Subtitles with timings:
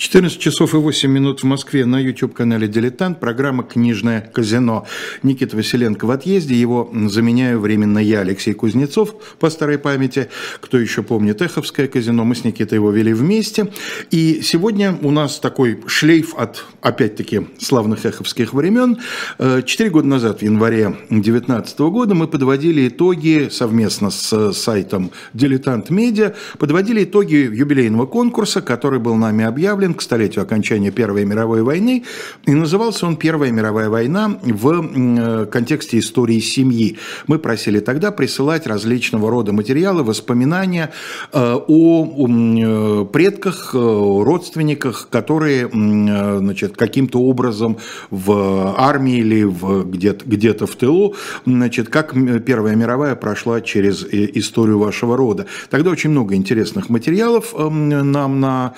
[0.00, 3.20] 14 часов и 8 минут в Москве на YouTube-канале «Дилетант».
[3.20, 4.86] Программа «Книжное казино».
[5.22, 6.54] Никита Василенко в отъезде.
[6.54, 10.30] Его заменяю временно я, Алексей Кузнецов, по старой памяти.
[10.62, 12.24] Кто еще помнит Эховское казино?
[12.24, 13.74] Мы с Никитой его вели вместе.
[14.10, 18.96] И сегодня у нас такой шлейф от, опять-таки, славных эховских времен.
[19.38, 25.90] Э, четыре года назад, в январе 2019 года, мы подводили итоги совместно с сайтом «Дилетант
[25.90, 31.62] Медиа», подводили итоги юбилейного конкурса, который был нами объявлен объявлен к столетию окончания Первой мировой
[31.62, 32.04] войны,
[32.46, 36.96] и назывался он «Первая мировая война» в э, контексте истории семьи.
[37.26, 40.90] Мы просили тогда присылать различного рода материалы, воспоминания
[41.32, 47.76] э, о э, предках, родственниках, которые значит, каким-то образом
[48.10, 51.14] в армии или в, где-то, где-то в тылу,
[51.46, 52.14] значит, как
[52.44, 55.46] Первая мировая прошла через историю вашего рода.
[55.70, 58.74] Тогда очень много интересных материалов нам на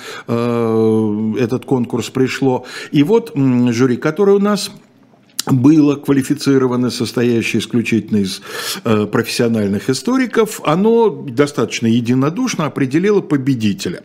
[1.39, 2.65] этот конкурс пришло.
[2.91, 4.71] И вот жюри, которое у нас
[5.47, 8.41] было квалифицировано, состоящее исключительно из
[8.85, 14.03] э, профессиональных историков, оно достаточно единодушно определило победителя.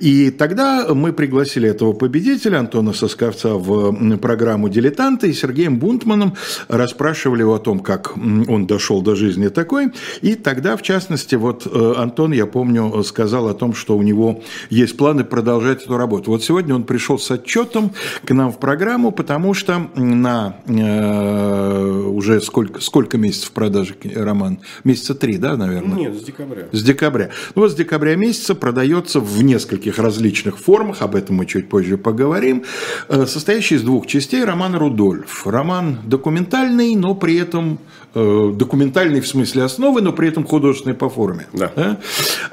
[0.00, 6.34] И тогда мы пригласили этого победителя, Антона Сосковца, в программу «Дилетанты», и Сергеем Бунтманом
[6.68, 9.92] расспрашивали его о том, как он дошел до жизни такой.
[10.20, 14.42] И тогда, в частности, вот э, Антон, я помню, сказал о том, что у него
[14.70, 16.30] есть планы продолжать эту работу.
[16.30, 17.92] Вот сегодня он пришел с отчетом
[18.24, 24.60] к нам в программу, потому что на уже сколько, сколько месяцев продажи роман?
[24.84, 25.96] Месяца три, да, наверное?
[25.96, 26.64] Нет, с декабря.
[26.72, 27.30] С декабря.
[27.54, 31.98] Ну вот с декабря месяца продается в нескольких различных формах, об этом мы чуть позже
[31.98, 32.64] поговорим,
[33.08, 35.46] э, состоящий из двух частей роман «Рудольф».
[35.46, 37.78] Роман документальный, но при этом
[38.16, 41.48] Э, документальный в смысле основы, но при этом художественный по форме.
[41.52, 41.72] Да.
[41.74, 41.98] Да?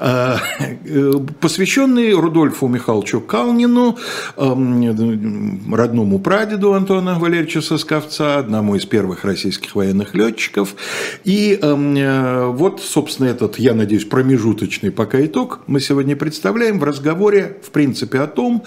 [0.00, 0.38] А,
[0.84, 3.96] э, посвященный Рудольфу Михайловичу Калнину,
[4.36, 10.74] эм, родному прадеду Антона Валерьевича Сосковца, одному из первых российских военных летчиков.
[11.22, 16.84] И эм, э, вот, собственно, этот, я надеюсь, промежуточный пока итог мы сегодня представляем в
[16.84, 18.64] разговоре, в принципе, о том,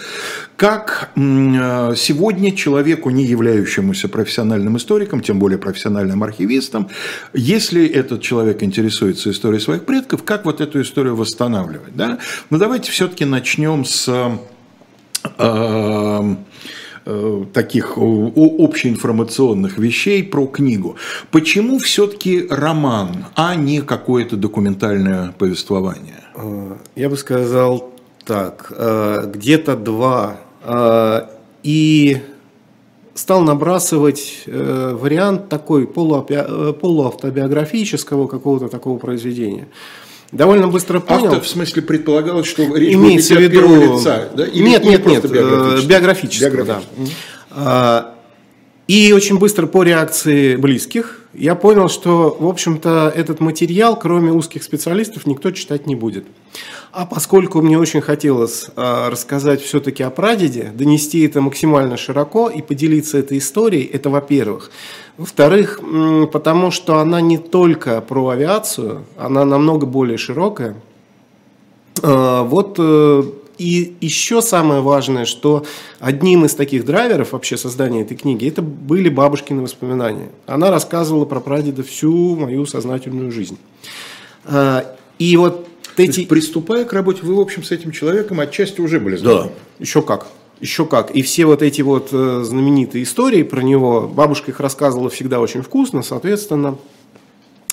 [0.55, 6.84] как сегодня человеку, не являющемуся профессиональным историком, тем более профессиональным архивистом,
[7.33, 11.95] если этот человек интересуется историей своих предков, как вот эту историю восстанавливать?
[11.95, 12.19] Да?
[12.49, 14.37] Но давайте все-таки начнем с
[15.37, 16.35] э,
[17.05, 20.95] э, таких общеинформационных вещей про книгу.
[21.31, 26.23] Почему все-таки роман, а не какое-то документальное повествование?
[26.35, 27.93] Э, я бы сказал
[28.25, 30.37] так, э, где-то два.
[30.63, 31.27] Э,
[31.63, 32.21] и
[33.15, 39.67] стал набрасывать э, вариант такой полуавто, полуавтобиографического какого-то такого произведения.
[40.31, 41.27] Довольно быстро понял.
[41.27, 43.67] Автор, в смысле, предполагалось, что речь Имеется будет в виду...
[43.67, 44.45] первого лица, да?
[44.45, 46.83] Или нет, нет, нет, биографического, биографического, биографического.
[47.55, 48.14] да.
[48.87, 54.63] И очень быстро по реакции близких я понял, что, в общем-то, этот материал, кроме узких
[54.63, 56.25] специалистов, никто читать не будет.
[56.91, 62.61] А поскольку мне очень хотелось э, рассказать все-таки о прадеде, донести это максимально широко и
[62.61, 64.71] поделиться этой историей, это во-первых.
[65.17, 65.81] Во-вторых,
[66.31, 70.75] потому что она не только про авиацию, она намного более широкая.
[72.01, 73.23] Э, вот э,
[73.57, 75.65] и еще самое важное, что
[75.99, 80.29] одним из таких драйверов вообще создания этой книги, это были бабушкины воспоминания.
[80.45, 83.57] Она рассказывала про прадеда всю мою сознательную жизнь.
[84.45, 85.67] А, и вот
[85.97, 86.19] эти...
[86.19, 89.43] есть, приступая к работе, вы, в общем, с этим человеком отчасти уже были знакомы?
[89.45, 90.27] Да, еще как.
[90.59, 91.11] Еще как.
[91.11, 95.61] И все вот эти вот э, знаменитые истории про него, бабушка их рассказывала всегда очень
[95.61, 96.77] вкусно, соответственно,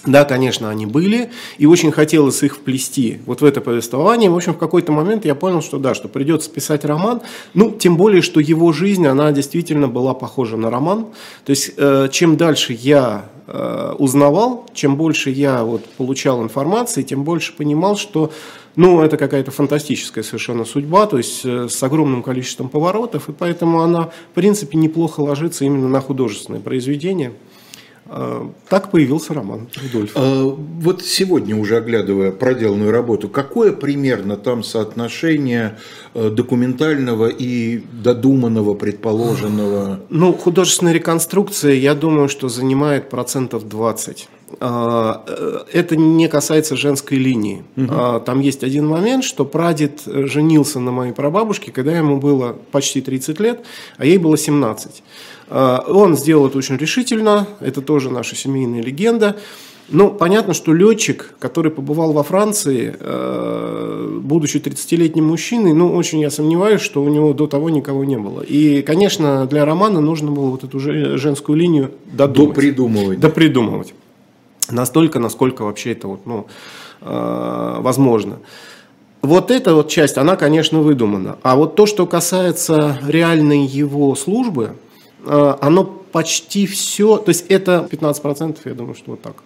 [0.05, 4.31] да, конечно, они были, и очень хотелось их вплести вот в это повествование.
[4.31, 7.23] В общем, в какой-то момент я понял, что да, что придется писать роман.
[7.55, 11.07] Ну, тем более, что его жизнь, она действительно была похожа на роман.
[11.45, 17.23] То есть, э, чем дальше я э, узнавал, чем больше я вот получал информации, тем
[17.23, 18.33] больше понимал, что
[18.75, 23.83] ну, это какая-то фантастическая совершенно судьба, то есть э, с огромным количеством поворотов, и поэтому
[23.83, 27.35] она, в принципе, неплохо ложится именно на художественное произведение.
[28.15, 30.13] А, так появился роман Рудольф.
[30.15, 35.79] А, вот сегодня, уже оглядывая проделанную работу, какое примерно там соотношение
[36.13, 40.01] э, документального и додуманного, предположенного?
[40.11, 44.29] Ну, художественная реконструкция, я думаю, что занимает процентов 20.
[44.61, 47.65] А, э, это не касается женской линии.
[47.77, 48.21] Угу.
[48.25, 53.41] Там есть один момент, что прадед женился на моей прабабушке, когда ему было почти 30
[53.41, 53.65] лет,
[53.99, 55.03] а ей было 17.
[55.49, 59.37] А, он сделал это очень решительно, это тоже наша семейная легенда.
[59.89, 66.31] Ну, понятно, что летчик, который побывал во Франции, э, будучи 30-летним мужчиной, ну, очень я
[66.31, 68.41] сомневаюсь, что у него до того никого не было.
[68.41, 72.55] И, конечно, для романа нужно было вот эту женскую линию додумать.
[72.55, 73.21] Допридумывать.
[73.21, 73.95] Допридумывать.
[74.71, 76.47] Настолько, насколько вообще это вот, ну,
[77.01, 78.39] э, возможно.
[79.23, 81.39] Вот эта вот часть, она, конечно, выдумана.
[81.43, 84.77] А вот то, что касается реальной его службы,
[85.25, 89.37] э, оно почти все, то есть это 15%, я думаю, что вот так.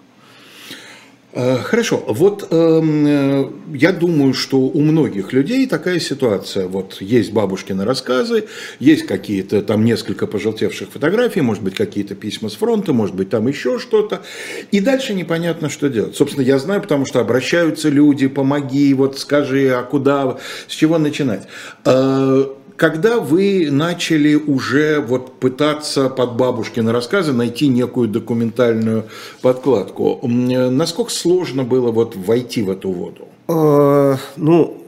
[1.38, 6.66] Э, хорошо, вот эм, э, я думаю, что у многих людей такая ситуация.
[6.66, 8.46] Вот есть бабушкины рассказы,
[8.80, 13.46] есть какие-то там несколько пожелтевших фотографий, может быть, какие-то письма с фронта, может быть, там
[13.48, 14.22] еще что-то.
[14.70, 16.16] И дальше непонятно, что делать.
[16.16, 21.46] Собственно, я знаю, потому что обращаются люди, помоги, вот скажи, а куда, с чего начинать.
[21.84, 29.06] Э, когда вы начали уже вот пытаться под бабушкины рассказы найти некую документальную
[29.42, 33.28] подкладку, насколько сложно было вот войти в эту воду?
[33.48, 34.82] Э, ну,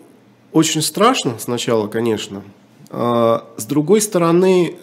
[0.52, 2.42] очень страшно сначала, конечно.
[2.90, 4.76] Э, с другой стороны,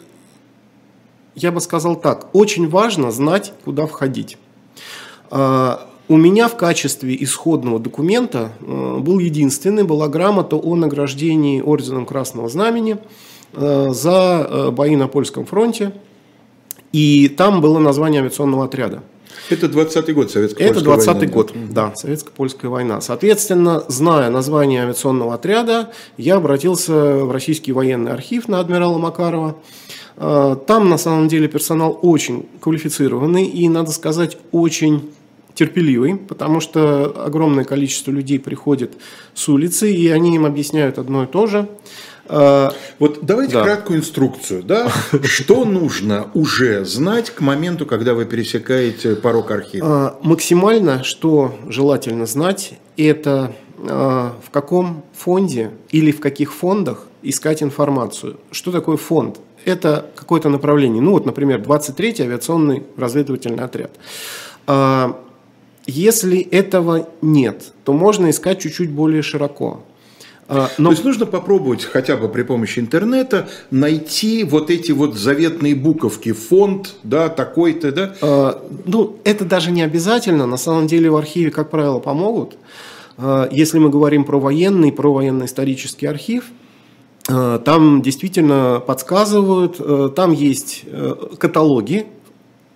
[1.35, 4.37] я бы сказал так, очень важно знать, куда входить.
[5.31, 12.05] Э, у меня в качестве исходного документа э, был единственный, была грамота о награждении орденом
[12.05, 12.97] Красного Знамени
[13.53, 15.93] э, за э, бои на польском фронте.
[16.91, 19.03] И там было название авиационного отряда.
[19.49, 23.01] Это 20-й год советско-польская Это 20-й год, да, да советско-польская война.
[23.01, 29.57] Соответственно, зная название авиационного отряда, я обратился в российский военный архив на адмирала Макарова.
[30.15, 35.11] Там, на самом деле, персонал очень квалифицированный и, надо сказать, очень
[35.55, 38.93] терпеливый, потому что огромное количество людей приходит
[39.33, 41.67] с улицы, и они им объясняют одно и то же.
[42.27, 43.63] А, вот давайте да.
[43.63, 44.91] краткую инструкцию, да?
[45.23, 49.87] Что нужно уже знать к моменту, когда вы пересекаете порог архива?
[49.87, 57.61] А, максимально, что желательно знать, это а, в каком фонде или в каких фондах искать
[57.61, 58.39] информацию.
[58.51, 59.39] Что такое фонд?
[59.63, 61.01] Это какое-то направление.
[61.01, 63.91] Ну вот, например, 23-й авиационный разведывательный отряд.
[65.87, 69.83] Если этого нет, то можно искать чуть-чуть более широко.
[70.47, 70.89] А, но...
[70.89, 76.33] То есть нужно попробовать хотя бы при помощи интернета найти вот эти вот заветные буковки,
[76.33, 78.15] фонд, да, такой-то, да?
[78.21, 80.45] А, ну, это даже не обязательно.
[80.45, 82.57] На самом деле в архиве, как правило, помогут.
[83.17, 86.45] А, если мы говорим про военный, про военно-исторический архив,
[87.27, 92.05] там действительно подсказывают, там есть э, каталоги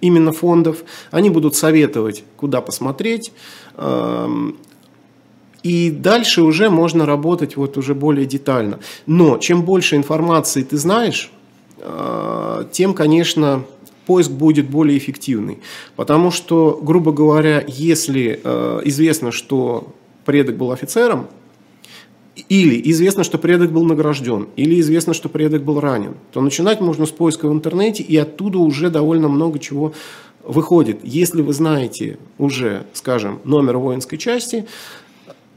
[0.01, 0.83] именно фондов.
[1.11, 3.31] Они будут советовать, куда посмотреть.
[3.77, 4.57] Эм,
[5.63, 8.79] и дальше уже можно работать вот уже более детально.
[9.05, 11.31] Но чем больше информации ты знаешь,
[11.77, 13.63] э, тем, конечно,
[14.05, 15.59] поиск будет более эффективный.
[15.95, 19.93] Потому что, грубо говоря, если э, известно, что
[20.25, 21.27] предок был офицером,
[22.35, 27.05] или известно, что предок был награжден, или известно, что предок был ранен, то начинать можно
[27.05, 29.93] с поиска в интернете, и оттуда уже довольно много чего
[30.43, 30.99] выходит.
[31.03, 34.65] Если вы знаете уже, скажем, номер воинской части,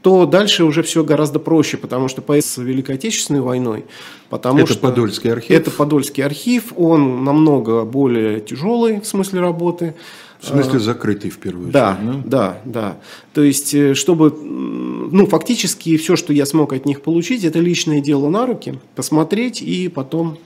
[0.01, 3.85] то дальше уже все гораздо проще, потому что поиск с Великой Отечественной войной,
[4.29, 5.51] потому это что Подольский архив.
[5.51, 9.95] Это Подольский архив, он намного более тяжелый в смысле работы.
[10.43, 11.73] В смысле закрытый в первую очередь?
[11.73, 12.97] Да, да, да, да.
[13.33, 18.01] То есть, э, чтобы, ну, фактически все, что я смог от них получить, это личное
[18.01, 20.37] дело на руки, посмотреть и потом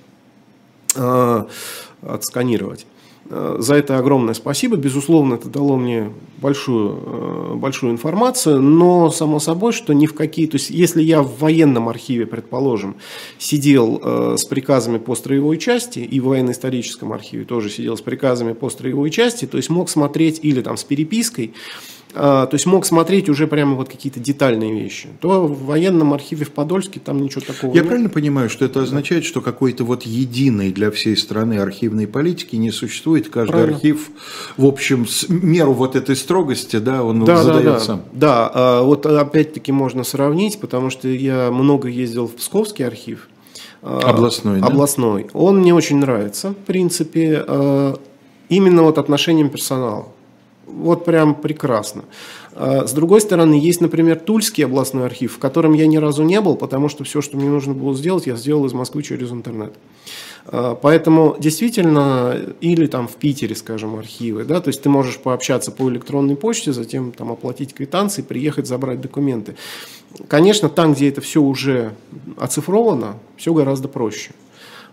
[0.95, 1.45] э,
[2.04, 2.85] отсканировать.
[3.30, 4.78] Э, за это огромное спасибо.
[4.78, 10.48] Безусловно, это дало мне большую, э, большую информацию, но само собой, что ни в какие...
[10.48, 12.96] То есть, если я в военном архиве, предположим,
[13.38, 18.54] сидел э, с приказами по строевой части, и в военно-историческом архиве тоже сидел с приказами
[18.54, 21.54] по строевой части, то есть мог смотреть или там с перепиской,
[22.14, 26.52] то есть мог смотреть уже прямо вот какие-то детальные вещи, то в военном архиве в
[26.52, 27.87] Подольске там ничего такого Я нет.
[27.87, 32.71] правильно понимаю, что это означает, что какой-то вот единой для всей страны архивной политики не
[32.71, 33.76] существует, каждый правильно.
[33.76, 34.09] архив,
[34.56, 37.80] в общем, с меру вот этой строгости, да, он да, задает да, да.
[37.80, 38.02] сам.
[38.14, 43.28] Да, а вот опять-таки можно сравнить, потому что я много ездил в Псковский архив,
[43.81, 44.68] а, Областной, да?
[44.68, 45.28] Областной.
[45.33, 47.45] Он мне очень нравится, в принципе,
[48.49, 50.07] именно вот отношением персонала.
[50.68, 52.04] Вот прям прекрасно.
[52.54, 56.42] А, с другой стороны, есть, например, Тульский областной архив, в котором я ни разу не
[56.42, 59.74] был, потому что все, что мне нужно было сделать, я сделал из Москвы через интернет.
[60.45, 65.71] А, поэтому действительно, или там в Питере, скажем, архивы, да, то есть ты можешь пообщаться
[65.71, 69.56] по электронной почте, затем там оплатить квитанции, приехать забрать документы.
[70.28, 71.94] Конечно, там, где это все уже
[72.38, 74.31] оцифровано, все гораздо проще.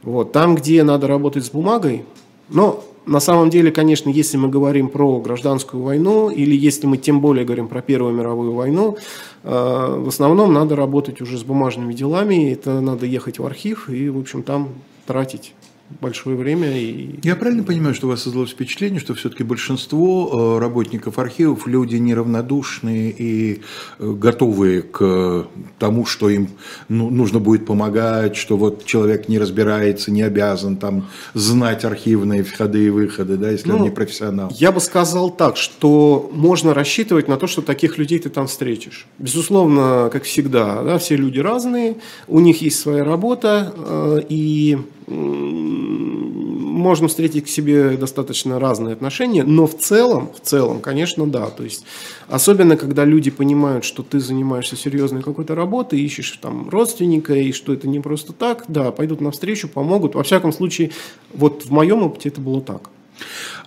[0.02, 0.33] Вот.
[0.33, 2.04] Там, где надо работать с бумагой,
[2.50, 7.20] но на самом деле, конечно, если мы говорим про гражданскую войну, или если мы тем
[7.20, 8.96] более говорим про Первую мировую войну,
[9.42, 14.08] э, в основном надо работать уже с бумажными делами, это надо ехать в архив и,
[14.08, 14.68] в общем, там
[15.06, 15.52] тратить
[16.00, 16.79] большое время.
[16.79, 17.21] И...
[17.23, 21.97] Я правильно понимаю, что у вас создалось впечатление, что все-таки большинство э, работников архивов люди
[21.97, 23.62] неравнодушные и
[23.99, 25.47] э, готовые к
[25.79, 26.49] тому, что им
[26.88, 32.87] ну, нужно будет помогать, что вот человек не разбирается, не обязан там знать архивные входы
[32.87, 34.50] и выходы, да, если ну, он не профессионал?
[34.55, 39.07] Я бы сказал так, что можно рассчитывать на то, что таких людей ты там встретишь.
[39.19, 44.79] Безусловно, как всегда, да, все люди разные, у них есть своя работа, э, и
[46.84, 51.50] можно встретить к себе достаточно разные отношения, но в целом, в целом, конечно, да.
[51.50, 51.84] То есть,
[52.28, 57.73] особенно, когда люди понимают, что ты занимаешься серьезной какой-то работой, ищешь там родственника, и что
[57.73, 60.14] это не просто так, да, пойдут навстречу, помогут.
[60.14, 60.90] Во всяком случае,
[61.32, 62.90] вот в моем опыте это было так.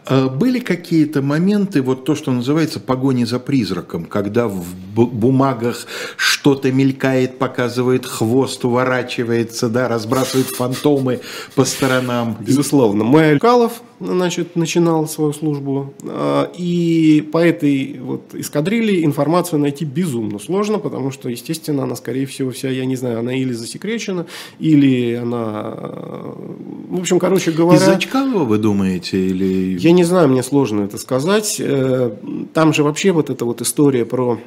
[0.09, 5.85] А были какие-то моменты, вот то, что называется погони за призраком, когда в бумагах
[6.15, 11.19] что-то мелькает, показывает хвост, уворачивается, да, разбрасывает фантомы
[11.55, 12.37] по сторонам?
[12.39, 13.03] Безусловно.
[13.03, 20.39] Мой Калов, значит, начинал свою службу, а, и по этой вот эскадрилье информацию найти безумно
[20.39, 24.27] сложно, потому что, естественно, она, скорее всего, вся, я не знаю, она или засекречена,
[24.59, 25.73] или она...
[26.89, 27.79] В общем, короче говоря...
[27.79, 29.77] Из-за Чкалова, вы думаете, или...
[29.79, 31.57] Я не знаю, мне сложно это сказать.
[31.59, 32.11] Э,
[32.53, 34.39] там же вообще вот эта вот история про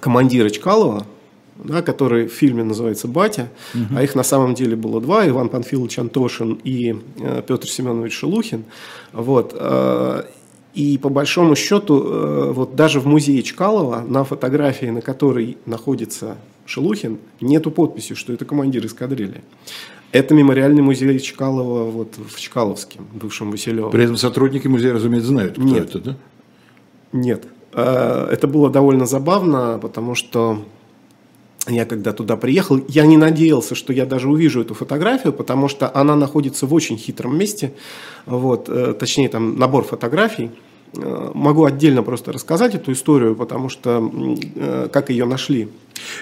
[0.00, 1.06] командира Чкалова,
[1.56, 3.96] да, который в фильме называется «Батя», угу.
[3.96, 8.64] а их на самом деле было два, Иван Панфилович Антошин и э, Петр Семенович Шелухин.
[9.12, 9.54] Вот.
[9.58, 10.24] Э,
[10.74, 17.18] и по большому счету, вот даже в музее Чкалова на фотографии, на которой находится Шелухин,
[17.42, 19.42] нету подписи, что это командир эскадрильи.
[20.12, 23.88] Это мемориальный музей Чкалова вот, в Чкаловске, бывшем Василево.
[23.90, 25.88] При этом сотрудники музея, разумеется, знают, кто Нет.
[25.88, 26.16] это, да?
[27.12, 27.44] Нет.
[27.72, 30.64] Э, это было довольно забавно, потому что
[31.68, 35.90] я когда туда приехал, я не надеялся, что я даже увижу эту фотографию, потому что
[35.94, 37.72] она находится в очень хитром месте,
[38.26, 40.50] вот, э, точнее там набор фотографий.
[40.96, 44.10] Э, могу отдельно просто рассказать эту историю, потому что
[44.92, 45.68] как ее нашли.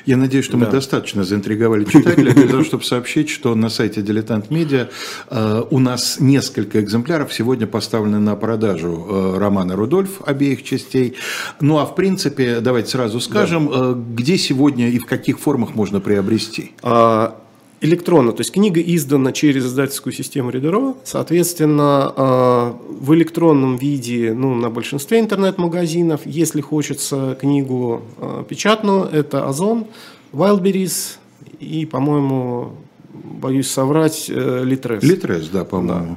[0.06, 0.66] Я надеюсь, что да.
[0.66, 4.88] мы достаточно заинтриговали читателя для того, чтобы сообщить, что на сайте Дилетант Медиа
[5.30, 11.16] э, у нас несколько экземпляров сегодня поставлены на продажу э, романа Рудольф обеих частей.
[11.60, 13.74] Ну а в принципе, давайте сразу скажем, да.
[13.76, 16.72] э, где сегодня и в каких формах можно приобрести?
[16.82, 17.39] А,
[17.80, 24.54] электронно, то есть книга издана через издательскую систему Reader.ro, соответственно, а, в электронном виде ну,
[24.54, 29.86] на большинстве интернет-магазинов, если хочется книгу а, печатную, это Озон,
[30.32, 31.16] Wildberries
[31.58, 32.72] и, по-моему,
[33.12, 35.00] боюсь соврать, э, Litres.
[35.00, 36.16] Litres, да, по-моему.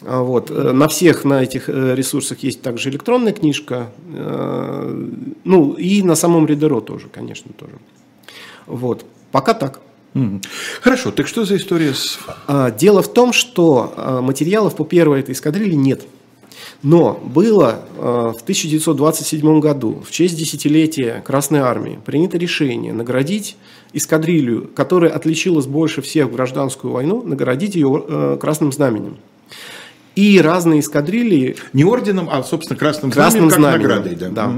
[0.00, 0.20] Да.
[0.22, 0.50] Вот.
[0.50, 3.90] Э, на всех на этих э, ресурсах есть также электронная книжка,
[5.44, 7.72] ну и на самом Reader.ro тоже, конечно, тоже.
[8.66, 9.04] Вот.
[9.30, 9.80] Пока так.
[10.80, 12.18] Хорошо, так что за история с...
[12.46, 16.02] А, дело в том, что а, материалов по первой этой эскадрилье нет.
[16.82, 23.56] Но было а, в 1927 году, в честь десятилетия Красной Армии, принято решение наградить
[23.92, 29.18] эскадрилью, которая отличилась больше всех в гражданскую войну, наградить ее Красным Знаменем.
[30.18, 31.56] И разные эскадрильи...
[31.72, 34.16] Не орденом, а, собственно, Красным, красным знаменем, как наградой.
[34.16, 34.28] Да.
[34.30, 34.52] да.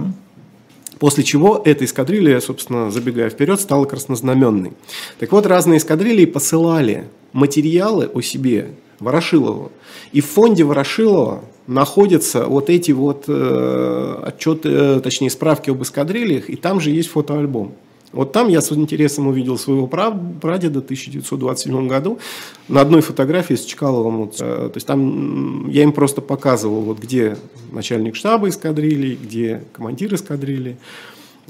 [1.00, 4.72] После чего эта эскадрилья, собственно, забегая вперед, стала краснознаменной.
[5.18, 9.72] Так вот, разные эскадрильи посылали материалы о себе Ворошилову.
[10.12, 16.50] И в фонде Ворошилова находятся вот эти вот э, отчеты, э, точнее справки об эскадрильях,
[16.50, 17.72] и там же есть фотоальбом.
[18.12, 22.18] Вот там я с интересом увидел своего прадеда в 1927 году
[22.68, 24.30] на одной фотографии с Чкаловым.
[24.40, 27.36] Э, то есть там я им просто показывал, вот, где
[27.70, 30.76] начальник штаба эскадрильи, где командир эскадрильи.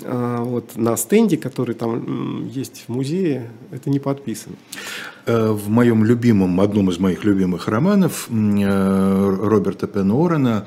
[0.02, 4.56] А, вот, на стенде, который там есть в музее, это не подписано.
[5.26, 10.66] Э, в моем любимом, одном из моих любимых романов э, Роберта Пен Уоррена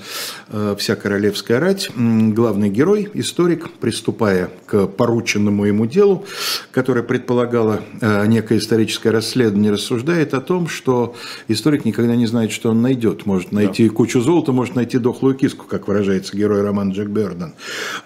[0.49, 6.25] э, «Вся королевская рать» главный герой, историк, приступая к порученному ему делу,
[6.71, 11.15] которое предполагало некое историческое расследование, рассуждает о том, что
[11.47, 13.25] историк никогда не знает, что он найдет.
[13.25, 13.95] Может найти да.
[13.95, 17.53] кучу золота, может найти дохлую киску, как выражается герой романа Джек Берден.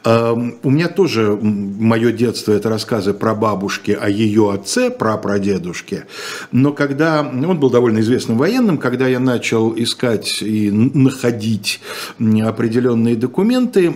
[0.03, 6.05] У меня тоже мое детство– это рассказы про бабушки о ее отце, про прадедушке.
[6.51, 11.79] Но когда он был довольно известным военным, когда я начал искать и находить
[12.19, 13.89] определенные документы,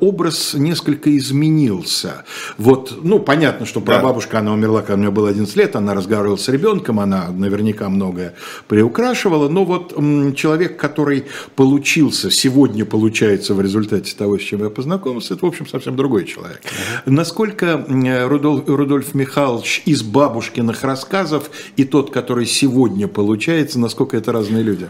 [0.00, 2.24] образ несколько изменился.
[2.58, 6.36] Вот, ну, понятно, что прабабушка, она умерла, когда у нее было 11 лет, она разговаривала
[6.36, 8.34] с ребенком, она наверняка многое
[8.68, 9.94] приукрашивала, но вот
[10.36, 15.66] человек, который получился, сегодня получается в результате того, с чем я познакомился, это, в общем,
[15.66, 16.60] совсем другой человек.
[17.06, 17.84] Насколько
[18.28, 24.88] Рудольф, Рудольф Михайлович из бабушкиных рассказов и тот, который сегодня получается, насколько это разные люди?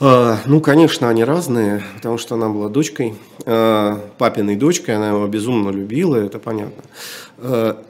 [0.00, 5.26] А, ну, конечно, они разные, потому что она была дочкой, а, папиной дочкой, она его
[5.26, 6.84] безумно любила, это понятно.
[7.38, 7.84] А,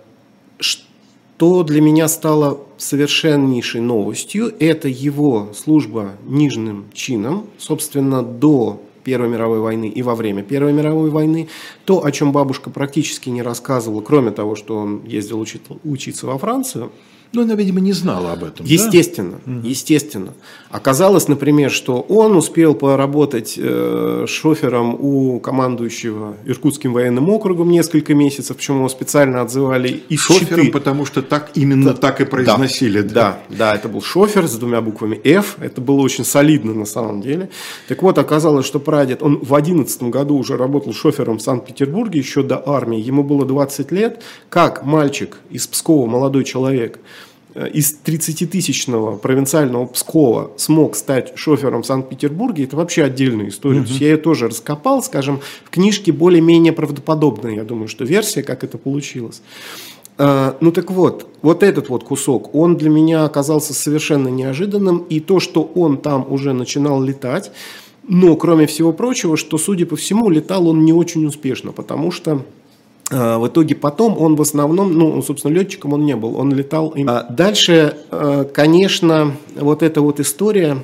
[0.58, 9.60] что для меня стало совершеннейшей новостью, это его служба нижним чином, собственно, до Первой мировой
[9.60, 11.48] войны и во время Первой мировой войны.
[11.84, 15.44] То, о чем бабушка практически не рассказывала, кроме того, что он ездил
[15.84, 16.90] учиться во Францию–
[17.32, 18.64] но она, видимо, не знала об этом.
[18.64, 19.68] Естественно, да?
[19.68, 20.32] естественно.
[20.70, 28.56] Оказалось, например, что он успел поработать э, шофером у командующего Иркутским военным округом несколько месяцев,
[28.56, 33.02] почему его специально отзывали и Шофером, потому что так именно да, так и произносили.
[33.02, 36.86] Да, да, да, это был шофер с двумя буквами F, это было очень солидно на
[36.86, 37.50] самом деле.
[37.88, 42.42] Так вот, оказалось, что прадед, он в 11 году уже работал шофером в Санкт-Петербурге, еще
[42.42, 46.98] до армии, ему было 20 лет, как мальчик из Пскова, молодой человек–
[47.66, 53.80] из 30-тысячного провинциального Пскова смог стать шофером в Санкт-Петербурге, это вообще отдельная история.
[53.80, 53.86] Угу.
[53.86, 58.42] То есть я ее тоже раскопал, скажем, в книжке более-менее правдоподобная, я думаю, что версия,
[58.42, 59.42] как это получилось.
[60.16, 65.20] Uh, ну так вот, вот этот вот кусок, он для меня оказался совершенно неожиданным, и
[65.20, 67.52] то, что он там уже начинал летать,
[68.08, 72.44] но кроме всего прочего, что, судя по всему, летал он не очень успешно, потому что
[73.10, 76.94] в итоге потом он в основном, ну, собственно, летчиком он не был, он летал.
[77.06, 80.78] А дальше, а, конечно, вот эта вот история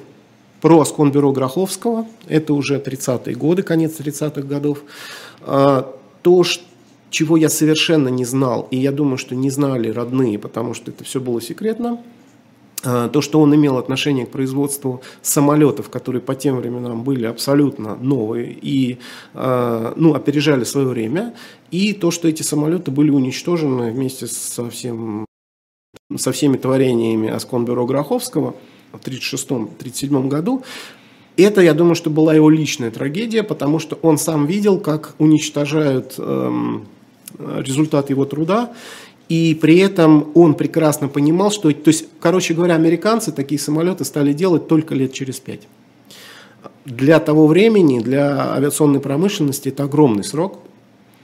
[0.64, 4.78] про Асконбюро Гроховского, это уже 30-е годы, конец 30-х годов,
[5.42, 6.42] а, то,
[7.10, 11.04] чего я совершенно не знал, и я думаю, что не знали родные, потому что это
[11.04, 12.13] все было секретно, а,
[12.84, 18.52] то, что он имел отношение к производству самолетов, которые по тем временам были абсолютно новые
[18.52, 18.98] и
[19.32, 21.34] а, ну, опережали свое время,
[21.70, 25.24] и то, что эти самолеты были уничтожены вместе со, всем,
[26.14, 28.54] со всеми творениями Асконбюро Гроховского
[28.92, 30.62] в 1936-1937 году,
[31.36, 36.14] это, я думаю, что была его личная трагедия, потому что он сам видел, как уничтожают
[36.18, 36.86] эм,
[37.38, 38.72] результат его труда,
[39.28, 44.32] и при этом он прекрасно понимал, что, то есть, короче говоря, американцы такие самолеты стали
[44.32, 45.62] делать только лет через пять.
[46.84, 50.58] Для того времени, для авиационной промышленности это огромный срок.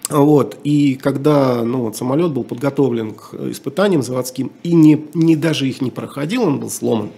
[0.09, 0.57] Вот.
[0.65, 5.83] И когда ну, вот, самолет был подготовлен к испытаниям заводским и не, не даже их
[5.83, 7.11] не проходил, он был сломан,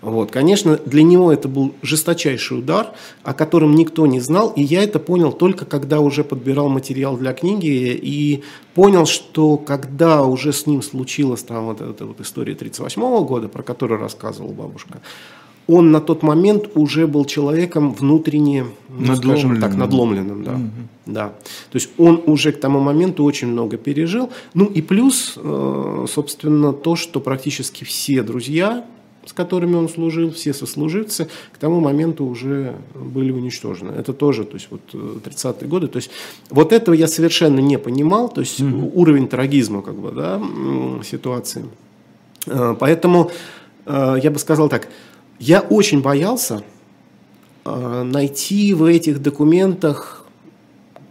[0.00, 2.92] вот, конечно, для него это был жесточайший удар,
[3.24, 7.32] о котором никто не знал, и я это понял только когда уже подбирал материал для
[7.32, 13.26] книги и понял, что когда уже с ним случилась там вот эта вот история 1938
[13.26, 15.00] года, про которую рассказывала бабушка,
[15.66, 20.42] он на тот момент уже был человеком внутренне, ну, скажем так, надломленным.
[20.42, 20.52] Да.
[20.52, 20.70] Угу.
[21.06, 21.28] да.
[21.70, 24.30] То есть он уже к тому моменту очень много пережил.
[24.54, 28.86] Ну и плюс, э, собственно, то, что практически все друзья
[29.28, 33.92] с которыми он служил, все сослуживцы, к тому моменту уже были уничтожены.
[33.92, 35.86] Это тоже, то есть вот 30-е э, годы.
[35.88, 36.10] То есть
[36.48, 38.92] вот этого я совершенно не понимал, то есть mm-hmm.
[38.94, 40.40] уровень трагизма как бы, да,
[41.04, 41.66] ситуации.
[42.46, 43.30] Э, поэтому
[43.84, 44.88] э, я бы сказал так,
[45.38, 46.62] я очень боялся
[47.64, 50.24] найти в этих документах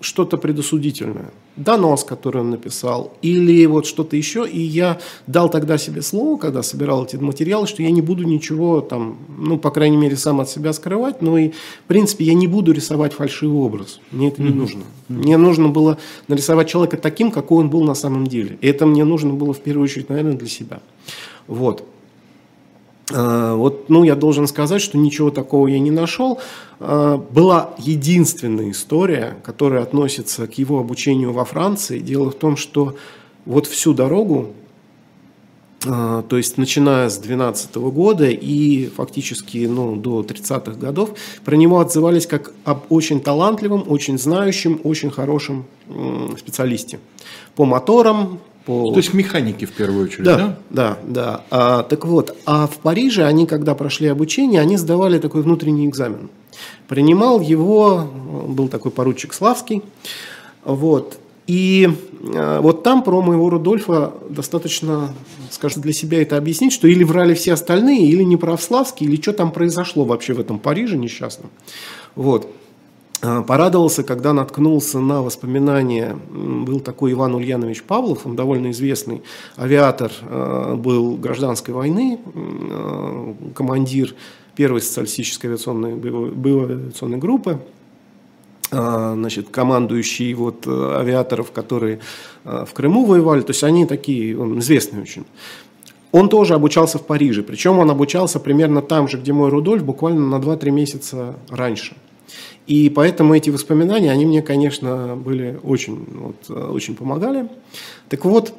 [0.01, 4.47] что-то предосудительное донос, который он написал, или вот что-то еще.
[4.47, 8.81] И я дал тогда себе слово, когда собирал эти материалы, что я не буду ничего
[8.81, 12.47] там, ну, по крайней мере, сам от себя скрывать, но и, в принципе, я не
[12.47, 13.99] буду рисовать фальшивый образ.
[14.11, 14.53] Мне это не mm-hmm.
[14.53, 14.83] нужно.
[15.09, 18.57] Мне нужно было нарисовать человека таким, какой он был на самом деле.
[18.61, 20.79] И это мне нужно было в первую очередь, наверное, для себя.
[21.47, 21.83] Вот.
[23.13, 26.39] А, вот, ну, я должен сказать, что ничего такого я не нашел.
[26.79, 31.99] А, была единственная история, которая относится к его обучению во Франции.
[31.99, 32.95] Дело в том, что
[33.45, 34.53] вот всю дорогу,
[35.85, 41.11] а, то есть начиная с 12 года и фактически ну, до 30-х годов,
[41.45, 45.65] про него отзывались как об очень талантливом, очень знающем, очень хорошем
[46.37, 46.99] специалисте.
[47.55, 48.91] По моторам, по...
[48.91, 50.37] То есть механики в первую очередь, да?
[50.37, 50.97] Да, да.
[51.07, 51.41] да.
[51.49, 56.29] А, так вот, а в Париже они, когда прошли обучение, они сдавали такой внутренний экзамен.
[56.89, 58.09] Принимал его,
[58.47, 59.83] был такой поручик Славский,
[60.65, 61.87] вот, И
[62.33, 65.13] э, вот там про моего Рудольфа достаточно,
[65.49, 69.31] скажем, для себя это объяснить, что или врали все остальные, или не православские, или что
[69.31, 71.49] там произошло вообще в этом Париже несчастном.
[72.15, 72.49] Вот.
[73.21, 79.23] Э, порадовался, когда наткнулся на воспоминания, был такой Иван Ульянович Павлов, он довольно известный
[79.57, 82.19] авиатор, э, был гражданской войны,
[83.55, 84.13] командир
[84.55, 87.59] первой социалистической авиационной, боевой авиационной группы,
[88.69, 91.99] а, значит, командующий вот э, авиаторов, которые
[92.43, 95.25] в Крыму воевали, то есть они такие, он известный очень.
[96.11, 100.37] Он тоже обучался в Париже, причем он обучался примерно там же, где мой Рудольф, буквально
[100.37, 101.95] на 2-3 месяца раньше.
[102.67, 107.47] И поэтому эти воспоминания, они мне, конечно, были очень, вот, э, очень помогали.
[108.09, 108.53] Так вот,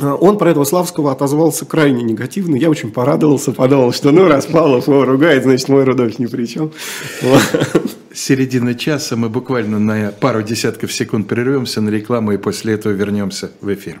[0.00, 2.56] он про этого Славского отозвался крайне негативно.
[2.56, 6.46] Я очень порадовался, подумал, что ну раз Павлов его ругает, значит мой Рудольф ни при
[6.46, 6.70] чем.
[8.14, 13.50] Середина часа, мы буквально на пару десятков секунд прервемся на рекламу и после этого вернемся
[13.60, 14.00] в эфир.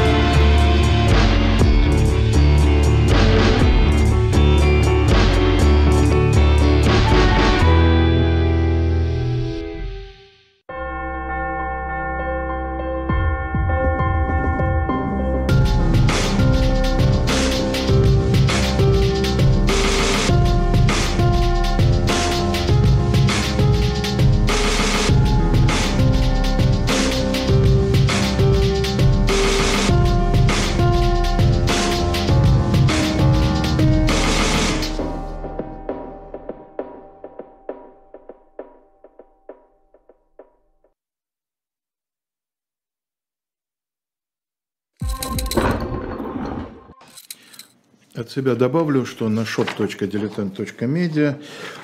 [48.33, 51.41] Себя добавлю, что на shop.diletant.media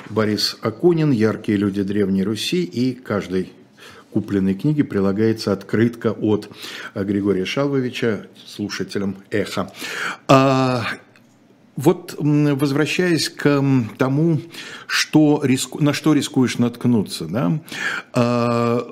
[0.10, 3.52] Борис Акунин, «Яркие люди Древней Руси» и каждой
[4.12, 6.50] купленной книге прилагается открытка от
[6.96, 9.74] Григория Шалвовича, слушателям «Эхо».
[10.30, 10.86] А,
[11.76, 13.62] вот возвращаясь к
[13.98, 14.40] тому,
[14.88, 17.60] что риску, на что рискуешь наткнуться, да,
[18.14, 18.88] а,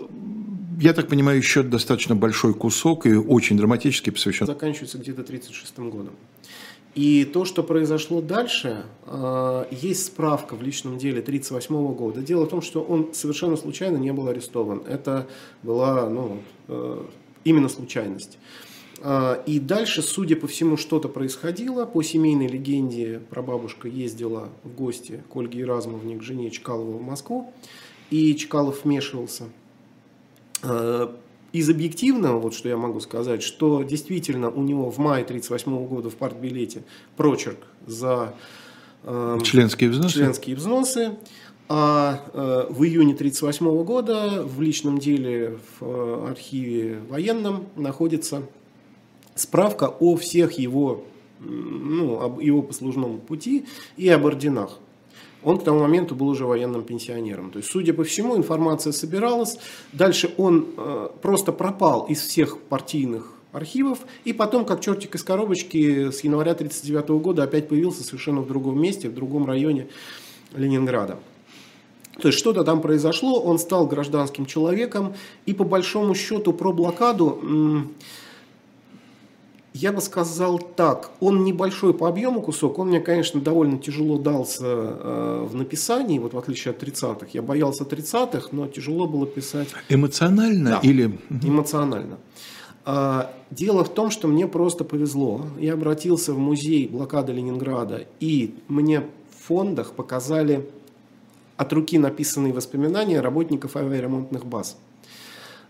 [0.82, 4.46] я так понимаю, еще достаточно большой кусок и очень драматически посвящен.
[4.46, 6.16] Заканчивается где-то 36 годом.
[6.96, 12.22] И то, что произошло дальше, э, есть справка в личном деле 1938 года.
[12.22, 14.82] Дело в том, что он совершенно случайно не был арестован.
[14.88, 15.28] Это
[15.62, 17.04] была ну, э,
[17.44, 18.38] именно случайность.
[19.02, 21.86] Э, и дальше, судя по всему, что-то происходило.
[21.86, 27.52] По семейной легенде прабабушка ездила в гости к Ольге Еразмовне, к жене Чкалова в Москву,
[28.10, 29.50] и Чкалов вмешивался
[31.58, 36.10] из объективного, вот что я могу сказать, что действительно у него в мае 1938 года
[36.10, 36.84] в партбилете
[37.18, 38.36] прочерк за
[39.04, 41.18] э, членские взносы, членские взносы
[41.68, 48.44] а э, в июне 1938 года в личном деле в э, архиве военном находится
[49.34, 51.06] справка о всех его,
[51.40, 53.66] ну, об его послужном пути
[53.98, 54.80] и об орденах
[55.46, 57.52] он к тому моменту был уже военным пенсионером.
[57.52, 59.58] То есть, судя по всему, информация собиралась.
[59.94, 66.12] Дальше он э, просто пропал из всех партийных архивов, и потом, как чертик из коробочки,
[66.12, 69.88] с января 1939 года опять появился совершенно в другом месте, в другом районе
[70.54, 71.20] Ленинграда.
[72.20, 75.14] То есть что-то там произошло, он стал гражданским человеком,
[75.46, 77.88] и по большому счету про блокаду
[79.76, 84.64] я бы сказал так, он небольшой по объему кусок, он мне, конечно, довольно тяжело дался
[84.66, 87.28] э, в написании, вот в отличие от 30-х.
[87.34, 89.68] Я боялся 30-х, но тяжело было писать.
[89.90, 91.20] Эмоционально да, или?
[91.44, 92.20] Эмоционально.
[92.86, 95.46] А, дело в том, что мне просто повезло.
[95.60, 100.70] Я обратился в музей блокады Ленинграда, и мне в фондах показали
[101.58, 104.78] от руки написанные воспоминания работников авиаремонтных баз.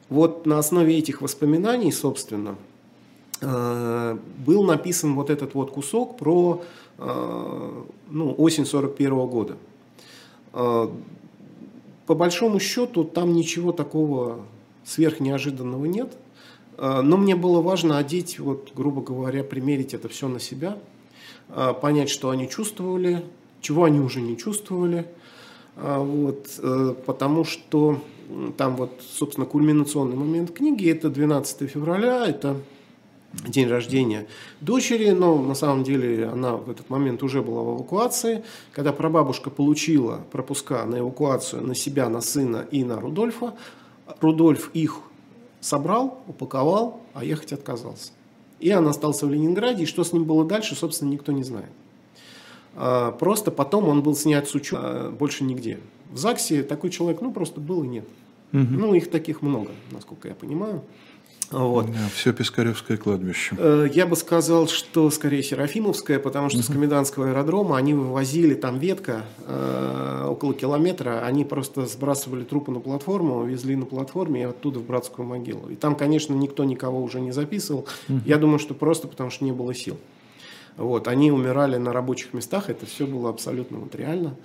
[0.09, 2.55] Вот на основе этих воспоминаний, собственно,
[3.41, 6.63] был написан вот этот вот кусок про
[6.97, 9.57] э, ну, осень 41 года.
[10.53, 10.87] Э,
[12.07, 14.39] по большому счету там ничего такого
[14.85, 16.13] сверхнеожиданного нет,
[16.77, 20.77] но мне было важно одеть, вот, грубо говоря, примерить это все на себя,
[21.81, 23.23] понять, что они чувствовали,
[23.61, 25.07] чего они уже не чувствовали,
[25.75, 27.99] вот, э, потому что
[28.57, 32.57] там вот, собственно, кульминационный момент книги, это 12 февраля, это
[33.47, 34.27] день рождения
[34.61, 38.43] дочери, но на самом деле она в этот момент уже была в эвакуации.
[38.71, 43.53] Когда прабабушка получила пропуска на эвакуацию на себя, на сына и на Рудольфа,
[44.21, 44.99] Рудольф их
[45.59, 48.11] собрал, упаковал, а ехать отказался.
[48.59, 51.71] И он остался в Ленинграде, и что с ним было дальше, собственно, никто не знает.
[52.75, 55.79] А, просто потом он был снят с учета а, больше нигде.
[56.11, 58.05] В ЗАГСе такой человек, ну, просто был и нет.
[58.53, 58.63] Угу.
[58.69, 60.81] Ну, их таких много, насколько я понимаю.
[61.51, 61.87] Вот.
[62.13, 63.55] Все Пискаревское кладбище.
[63.57, 66.65] Э, я бы сказал, что скорее Серафимовское, потому что угу.
[66.65, 72.79] с комендантского аэродрома они вывозили, там ветка э, около километра, они просто сбрасывали трупы на
[72.79, 75.69] платформу, везли на платформе и оттуда в братскую могилу.
[75.69, 77.87] И там, конечно, никто никого уже не записывал.
[78.09, 78.21] Угу.
[78.25, 79.97] Я думаю, что просто потому что не было сил.
[80.77, 84.35] Вот, они умирали на рабочих местах, это все было абсолютно вот реально.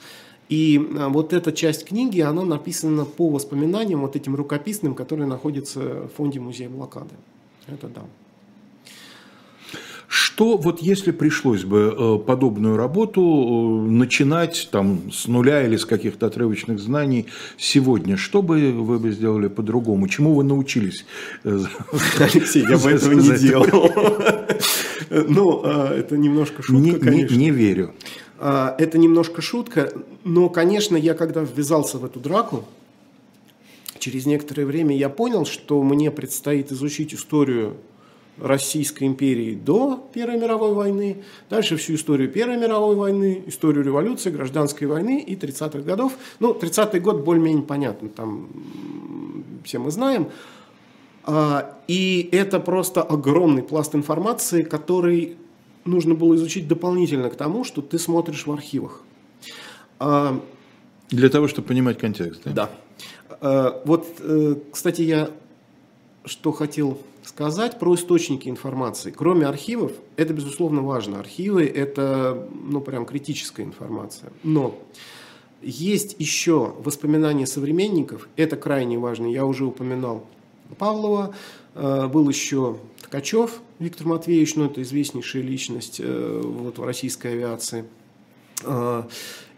[0.51, 5.81] И а, вот эта часть книги, она написана по воспоминаниям вот этим рукописным, которые находятся
[5.81, 7.15] в фонде музея блокады.
[7.69, 8.03] Это да.
[10.09, 15.85] Что вот если пришлось бы э, подобную работу э, начинать там с нуля или с
[15.85, 20.09] каких-то отрывочных знаний сегодня, что бы вы бы сделали по-другому?
[20.09, 21.05] Чему вы научились?
[21.45, 23.67] Алексей, я бы этого не делал.
[25.11, 27.35] Ну, а, это немножко шутка, конечно.
[27.35, 27.95] Не верю.
[28.43, 29.93] А, это немножко шутка,
[30.25, 32.65] но, конечно, я когда ввязался в эту драку,
[33.99, 37.77] через некоторое время я понял, что мне предстоит изучить историю
[38.39, 44.87] Российской империи до Первой мировой войны, дальше всю историю Первой мировой войны, историю революции, гражданской
[44.87, 46.15] войны и 30-х годов.
[46.39, 48.49] Ну, 30-й год более-менее понятно, там
[49.65, 50.31] все мы знаем.
[51.25, 55.37] А, и это просто огромный пласт информации, который
[55.85, 59.03] нужно было изучить дополнительно к тому, что ты смотришь в архивах.
[59.99, 60.41] А,
[61.11, 62.53] Для того, чтобы понимать контекст, да?
[62.53, 62.71] Да.
[63.41, 65.31] А, вот, э, кстати, я
[66.25, 69.11] что хотел сказать про источники информации.
[69.11, 71.19] Кроме архивов, это, безусловно, важно.
[71.19, 74.33] Архивы– это, ну, прям критическая информация.
[74.43, 74.79] Но
[75.63, 79.27] есть еще воспоминания современников, это крайне важно.
[79.27, 80.27] Я уже упоминал
[80.79, 81.35] Павлова,
[81.75, 87.85] э, был еще Ткачев Виктор Матвеевич, ну это известнейшая личность э, вот, в российской авиации.
[88.65, 89.05] Э,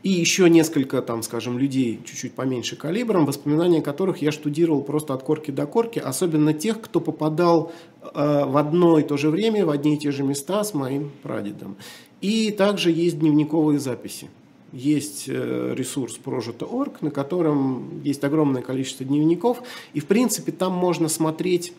[0.03, 5.23] и еще несколько, там, скажем, людей чуть-чуть поменьше калибром, воспоминания которых я штудировал просто от
[5.23, 7.73] корки до корки, особенно тех, кто попадал
[8.03, 11.77] в одно и то же время, в одни и те же места с моим прадедом.
[12.21, 14.29] И также есть дневниковые записи
[14.73, 21.09] есть э, ресурс прожито.орг, на котором есть огромное количество дневников, и в принципе там можно
[21.09, 21.73] смотреть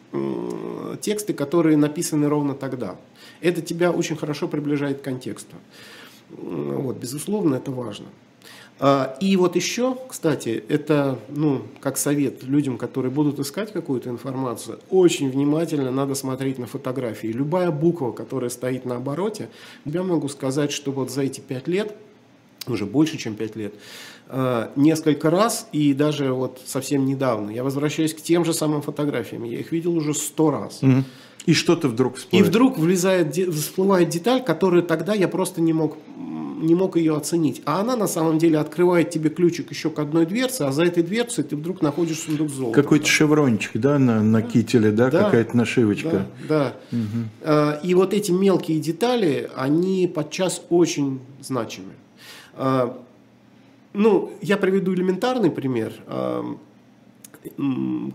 [1.02, 2.96] тексты, которые написаны ровно тогда.
[3.42, 5.56] Это тебя очень хорошо приближает к контексту.
[6.30, 8.08] Вот, безусловно, это важно.
[8.80, 14.80] А, и вот еще, кстати, это, ну, как совет людям, которые будут искать какую-то информацию,
[14.90, 17.28] очень внимательно надо смотреть на фотографии.
[17.28, 19.50] Любая буква, которая стоит на обороте,
[19.86, 21.96] я могу сказать, что вот за эти пять лет
[22.72, 23.74] уже больше, чем 5 лет,
[24.30, 29.44] э, несколько раз, и даже вот совсем недавно, я возвращаюсь к тем же самым фотографиям,
[29.44, 30.82] я их видел уже сто раз.
[30.82, 31.04] Угу.
[31.46, 32.48] И что-то вдруг всплывает.
[32.48, 37.62] И вдруг влезает, всплывает деталь, которую тогда я просто не мог, не мог ее оценить.
[37.66, 41.04] А она на самом деле открывает тебе ключик еще к одной дверце, а за этой
[41.04, 42.82] дверцей ты вдруг находишь сундук золота.
[42.82, 46.26] Какой-то шеврончик, да, на, на кителе, да, да какая-то нашивочка.
[46.48, 46.98] Да, да.
[46.98, 47.88] Угу.
[47.88, 51.92] И вот эти мелкие детали, они подчас очень значимы.
[52.56, 53.00] А,
[53.94, 55.94] ну, я приведу элементарный пример.
[56.08, 56.44] А,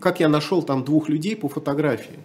[0.00, 2.18] как я нашел там двух людей по фотографии.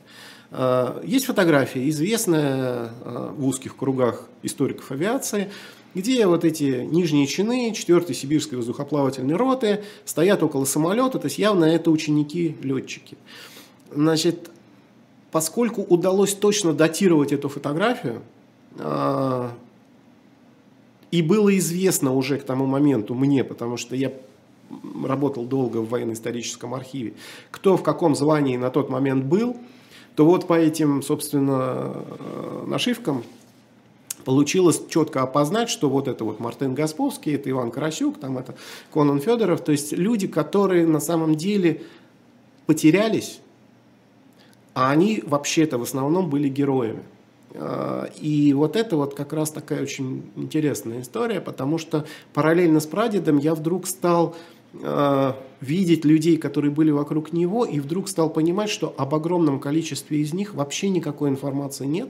[0.51, 5.51] А, есть фотография, известная в узких кругах историков авиации,
[5.93, 11.65] где вот эти нижние чины 4-й сибирской воздухоплавательной роты стоят около самолета, то есть явно
[11.65, 13.17] это ученики-летчики.
[13.91, 14.49] Значит,
[15.31, 18.23] поскольку удалось точно датировать эту фотографию,
[21.13, 24.11] и было известно уже к тому моменту мне, потому что я
[25.05, 27.13] работал долго в военно-историческом архиве,
[27.51, 29.55] кто в каком звании на тот момент был,
[30.15, 33.23] то вот по этим, собственно, э, нашивкам
[34.25, 38.55] получилось четко опознать, что вот это вот Мартын Госповский, это Иван Карасюк, там это
[38.91, 41.83] Конан Федоров, то есть люди, которые на самом деле
[42.65, 43.39] потерялись,
[44.73, 47.03] а они вообще-то в основном были героями.
[47.55, 52.87] А, и вот это вот как раз такая очень интересная история, потому что параллельно с
[52.87, 54.35] прадедом я вдруг стал
[54.81, 60.19] а, видеть людей, которые были вокруг него, и вдруг стал понимать, что об огромном количестве
[60.19, 62.09] из них вообще никакой информации нет,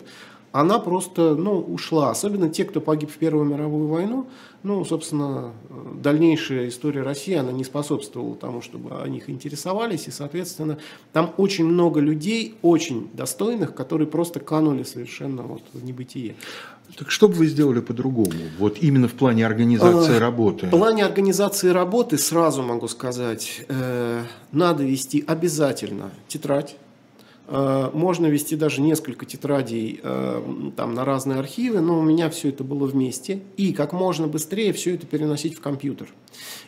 [0.54, 2.12] она просто ну, ушла.
[2.12, 4.28] Особенно те, кто погиб в Первую мировую войну,
[4.62, 5.52] ну, собственно,
[5.96, 10.78] дальнейшая история России, она не способствовала тому, чтобы о них интересовались, и, соответственно,
[11.12, 16.36] там очень много людей, очень достойных, которые просто канули совершенно вот в небытие.
[16.98, 20.68] Так что бы вы сделали по-другому, вот именно в плане организации а, работы?
[20.68, 26.93] В плане организации работы сразу могу сказать, э, надо вести обязательно тетрадь, Э,
[27.48, 32.64] можно вести даже несколько тетрадей э, там, на разные архивы, но у меня все это
[32.64, 33.42] было вместе.
[33.58, 36.08] И как можно быстрее все это переносить в компьютер.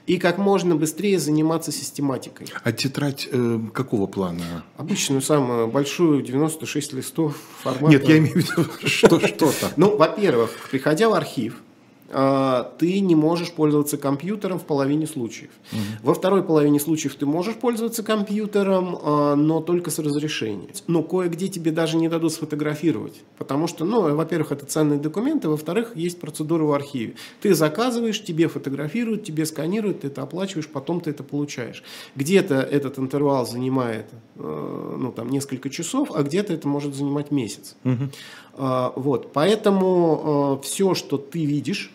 [0.06, 2.48] И как можно быстрее заниматься систематикой.
[2.64, 4.64] А тетрадь э, какого плана?
[4.78, 7.88] Обычную, самую большую, 96 листов формата.
[7.88, 9.72] Нет, я имею в виду, что что-то.
[9.78, 11.62] Ну, во-первых, приходя в архив,
[12.08, 15.50] ты не можешь пользоваться компьютером в половине случаев.
[15.72, 15.80] Угу.
[16.04, 20.70] Во второй половине случаев ты можешь пользоваться компьютером, а, но только с разрешением.
[20.88, 25.96] Но кое-где тебе даже не дадут сфотографировать, потому что, ну, во-первых, это ценные документы, во-вторых,
[25.96, 27.16] есть процедура в архиве.
[27.42, 31.84] Ты заказываешь, тебе фотографируют, тебе сканируют, ты это оплачиваешь, потом ты это получаешь.
[32.16, 37.76] Где-то этот интервал занимает, э, ну, там, несколько часов, а где-то это может занимать месяц.
[37.84, 38.10] Угу.
[38.58, 41.92] Вот, поэтому э, все, что ты видишь,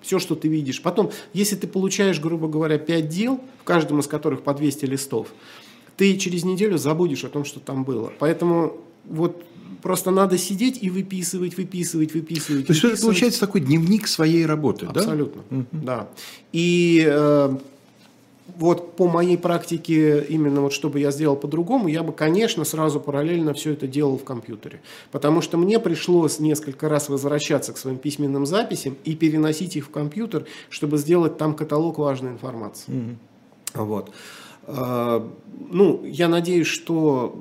[0.00, 0.82] все, что ты видишь.
[0.82, 5.28] Потом, если ты получаешь, грубо говоря, 5 дел, в каждом из которых по 200 листов,
[5.96, 8.12] ты через неделю забудешь о том, что там было.
[8.18, 9.44] Поэтому вот
[9.82, 12.66] просто надо сидеть и выписывать, выписывать, выписывать.
[12.66, 15.58] То есть это получается такой дневник своей работы, Абсолютно, да?
[15.58, 16.08] Абсолютно, да.
[16.52, 17.56] И э,
[18.56, 23.54] вот по моей практике, именно вот чтобы я сделал по-другому, я бы, конечно, сразу параллельно
[23.54, 24.80] все это делал в компьютере.
[25.10, 29.90] Потому что мне пришлось несколько раз возвращаться к своим письменным записям и переносить их в
[29.90, 32.92] компьютер, чтобы сделать там каталог важной информации.
[32.92, 33.16] Mm-hmm.
[33.74, 34.12] Вот.
[34.64, 35.28] А,
[35.70, 37.40] ну, я надеюсь, что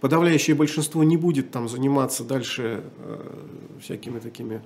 [0.00, 4.60] подавляющее большинство не будет там заниматься дальше э, всякими такими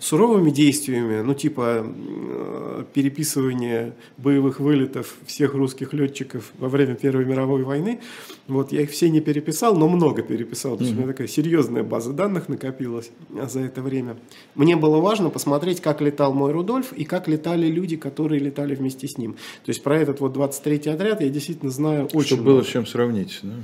[0.00, 7.62] суровыми действиями, ну типа э, переписывания боевых вылетов всех русских летчиков во время Первой мировой
[7.62, 8.00] войны,
[8.46, 11.82] вот я их все не переписал, но много переписал, потому что у меня такая серьезная
[11.82, 13.10] база данных накопилась
[13.48, 14.16] за это время.
[14.54, 19.08] Мне было важно посмотреть, как летал мой Рудольф и как летали люди, которые летали вместе
[19.08, 19.32] с ним.
[19.64, 22.56] То есть про этот вот 23-й отряд я действительно знаю очень Чтобы много.
[22.56, 23.54] было с чем сравнить, да?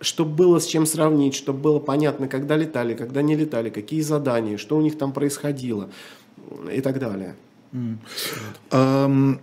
[0.00, 4.56] Чтобы было с чем сравнить, чтобы было понятно, когда летали, когда не летали, какие задания,
[4.56, 5.88] что у них там происходило
[6.72, 7.34] и так далее.
[7.72, 7.96] Mm.
[8.70, 9.38] Um,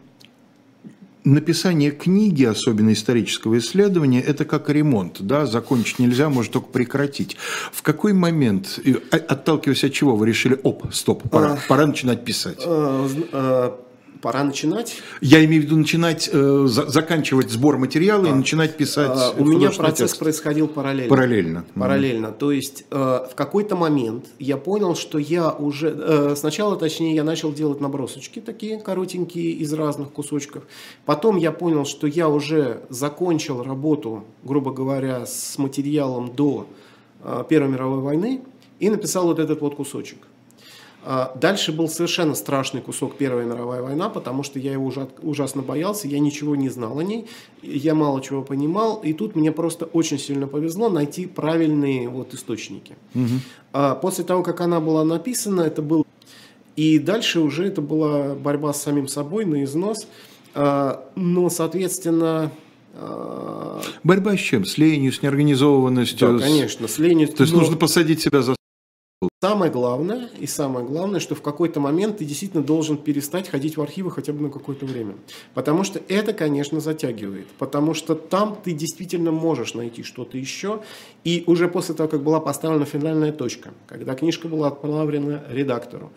[1.26, 7.36] написание книги, особенно исторического исследования, это как ремонт, да, закончить нельзя, может только прекратить.
[7.72, 8.80] В какой момент,
[9.12, 12.60] отталкиваясь от чего, вы решили, оп, стоп, пора, uh, пора начинать писать?
[12.60, 13.74] Uh, uh,
[14.22, 15.02] пора начинать.
[15.22, 19.12] Я имею в виду начинать, э, за, заканчивать сбор материала а, и начинать писать.
[19.12, 20.20] А, у меня процесс текст.
[20.20, 21.10] происходил параллельно.
[21.10, 21.66] Параллельно.
[21.76, 22.28] Параллельно.
[22.28, 22.38] Mm.
[22.38, 25.96] То есть э, в какой-то момент я понял, что я уже...
[25.98, 30.64] Э, сначала, точнее, я начал делать набросочки такие коротенькие из разных кусочков.
[31.06, 36.68] Потом я понял, что я уже закончил работу, грубо говоря, с материалом до
[37.24, 38.42] э, Первой мировой войны
[38.80, 40.20] и написал вот этот вот кусочек.
[41.08, 44.92] А, дальше был совершенно страшный кусок Первая мировая война, потому что я его
[45.22, 47.28] ужасно боялся, я ничего не знал о ней,
[47.62, 52.96] я мало чего понимал, и тут мне просто очень сильно повезло найти правильные вот источники.
[53.14, 53.96] Угу.
[54.02, 56.08] После того, как она была написана, это был...
[56.76, 60.08] И дальше уже это была борьба с самим собой на износ,
[60.56, 62.52] а, но, соответственно,
[64.04, 64.64] Борьба с чем?
[64.64, 66.40] С ленью, с неорганизованностью?
[66.40, 67.28] Да, конечно, с ленью.
[67.28, 67.60] То есть но...
[67.60, 68.55] нужно посадить себя за
[69.42, 73.82] Самое главное, и самое главное, что в какой-то момент ты действительно должен перестать ходить в
[73.82, 75.16] архивы хотя бы на какое-то время.
[75.54, 77.46] Потому что это, конечно, затягивает.
[77.60, 80.82] Потому что там ты действительно можешь найти что-то еще.
[81.26, 86.12] И уже после того, как была поставлена финальная точка, когда книжка была отправлена редактору,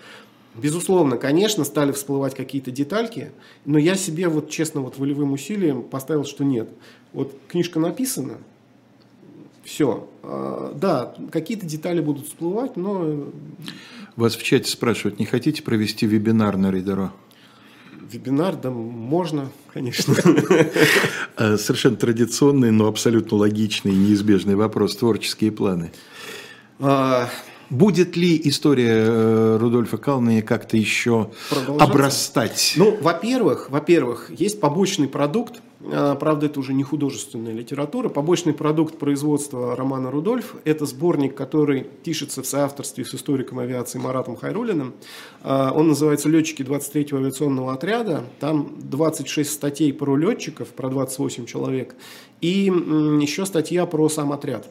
[0.55, 3.31] Безусловно, конечно, стали всплывать какие-то детальки,
[3.65, 6.69] но я себе вот честно вот волевым усилием поставил, что нет.
[7.13, 8.39] Вот книжка написана,
[9.69, 10.09] все.
[10.23, 13.29] А, да, какие-то детали будут всплывать, но...
[14.17, 17.13] Вас в чате спрашивают, не хотите провести вебинар на Ридеро?
[18.11, 20.15] Вебинар, да, можно, конечно.
[21.37, 24.97] А, совершенно традиционный, но абсолютно логичный и неизбежный вопрос.
[24.97, 25.93] Творческие планы.
[26.81, 27.29] А,
[27.71, 31.31] Будет ли история э, Рудольфа Калнина как-то еще
[31.79, 32.73] обрастать?
[32.77, 38.09] Ну, во-первых, во-первых, есть побочный продукт, правда, это уже не художественная литература.
[38.09, 44.37] Побочный продукт производства романа «Рудольф»– это сборник, который пишется в соавторстве с историком авиации Маратом
[44.37, 44.95] Хайрулиным.
[45.43, 48.25] А, он называется «Летчики 23-го авиационного отряда».
[48.41, 51.95] Там 26 статей про летчиков, про 28 человек,
[52.41, 52.67] и
[53.21, 54.69] еще статья про сам отряд.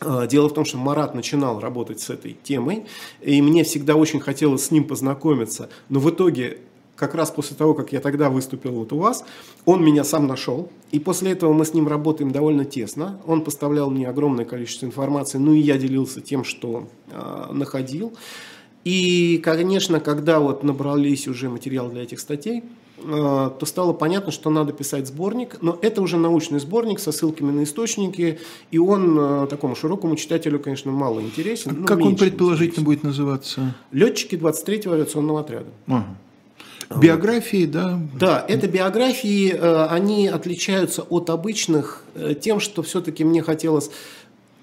[0.00, 2.86] А, дело в том, что Марат начинал работать с этой темой,
[3.20, 6.58] и мне всегда очень хотелось с ним познакомиться, но в итоге
[6.96, 9.24] как раз после того, как я тогда выступил вот у вас,
[9.64, 13.20] он меня сам нашел, и после этого мы с ним работаем довольно тесно.
[13.26, 18.12] Он поставлял мне огромное количество информации, ну и я делился тем, что э, находил.
[18.84, 22.64] И, конечно, когда вот набрались уже материал для этих статей,
[23.04, 27.50] Э, то стало понятно, что надо писать сборник, но это уже научный сборник со ссылками
[27.50, 28.38] на источники,
[28.70, 31.84] и он э, такому широкому читателю, конечно, мало интересен.
[31.84, 32.84] А как он предположительно интересен.
[32.84, 33.74] будет называться?
[33.90, 35.70] Летчики 23-го авиационного отряда.
[35.86, 36.16] Ага.
[37.00, 38.00] Биографии, да?
[38.18, 42.04] Да, это биографии, э, они отличаются от обычных
[42.40, 43.90] тем, что все-таки мне хотелось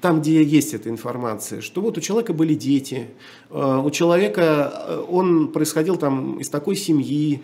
[0.02, 3.08] там, где есть эта информация, что вот у человека были дети,
[3.50, 7.42] у человека он происходил там из такой семьи,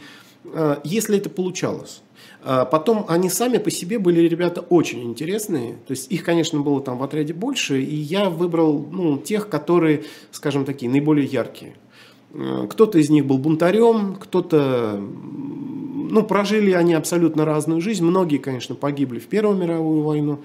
[0.54, 2.02] Э, если это получалось.
[2.44, 5.74] Э, потом они сами по себе были ребята очень интересные.
[5.88, 10.04] То есть их, конечно, было там в отряде больше, и я выбрал ну, тех, которые,
[10.32, 11.76] скажем такие, наиболее яркие.
[12.36, 15.00] Э, кто-то из них был бунтарем, кто-то...
[16.08, 18.04] Ну, прожили они абсолютно разную жизнь.
[18.06, 20.40] Многие, конечно, погибли в Первую мировую войну.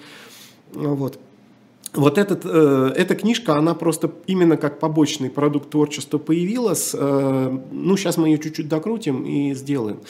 [0.72, 1.18] Вот
[1.92, 6.94] вот этот, э, эта книжка, она просто именно как побочный продукт творчества появилась.
[6.94, 10.00] Э, ну, сейчас мы ее чуть-чуть докрутим и сделаем.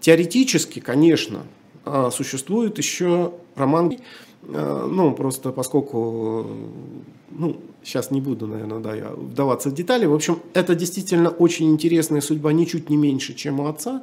[0.00, 1.42] Теоретически, конечно,
[1.84, 3.96] э, существует еще роман, э,
[4.48, 6.46] ну, просто поскольку,
[7.30, 10.06] ну, сейчас не буду, наверное, да, я вдаваться в детали.
[10.06, 14.02] В общем, это действительно очень интересная судьба, ничуть не меньше, чем у отца.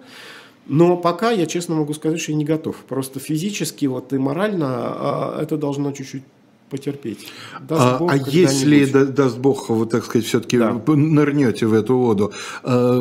[0.68, 2.76] Но пока я честно могу сказать, что я не готов.
[2.88, 6.24] Просто физически вот и морально а, это должно чуть-чуть
[6.72, 7.28] потерпеть.
[7.60, 10.74] Даст а, Бог, а если, да, даст Бог, вы, так сказать, все-таки да.
[10.88, 12.32] нырнете в эту воду,
[12.64, 13.00] э,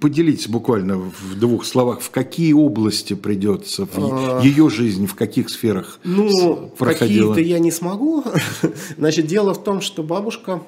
[0.00, 4.40] поделитесь буквально в двух словах, в какие области придется, в а...
[4.42, 7.34] ее жизнь, в каких сферах ну, проходила?
[7.34, 8.24] какие-то я не смогу.
[8.96, 10.62] Значит, дело в том, что бабушка,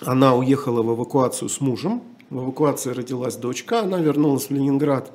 [0.00, 5.12] она уехала в эвакуацию с мужем, в эвакуации родилась дочка, она вернулась в Ленинград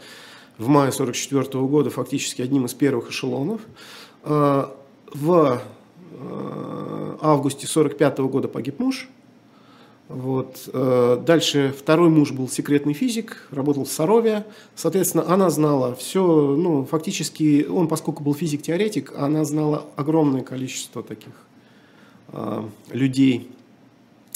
[0.58, 3.62] в мае 1944 года фактически одним из первых эшелонов.
[5.14, 5.62] В
[6.12, 9.10] э, августе 45 года погиб муж.
[10.08, 10.70] Вот.
[10.74, 14.46] Э, дальше второй муж был секретный физик, работал в Сарове.
[14.76, 21.34] Соответственно, она знала все, ну, фактически, он, поскольку был физик-теоретик, она знала огромное количество таких
[22.30, 23.52] э, людей,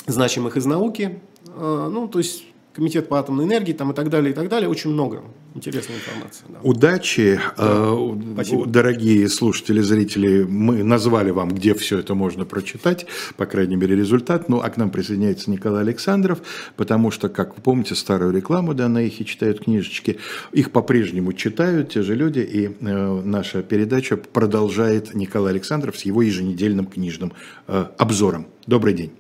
[0.08, 1.20] значимых из науки.
[1.58, 2.44] Ну, то есть
[2.76, 4.70] комитет по атомной энергии там, и так далее, и так далее.
[4.70, 5.24] Очень много
[5.56, 6.44] интересной информации.
[6.50, 6.60] Да.
[6.62, 7.94] Удачи, да.
[7.96, 10.44] э, дорогие слушатели, зрители.
[10.44, 13.06] Мы назвали вам, где все это можно прочитать,
[13.38, 14.50] по крайней мере, результат.
[14.50, 16.42] Ну, а к нам присоединяется Николай Александров,
[16.76, 20.20] потому что, как вы помните, старую рекламу, да, на их и читают книжечки.
[20.52, 26.22] Их по-прежнему читают те же люди, и э, наша передача продолжает Николай Александров с его
[26.22, 27.32] еженедельным книжным
[27.68, 28.48] э, обзором.
[28.68, 29.12] Добрый день.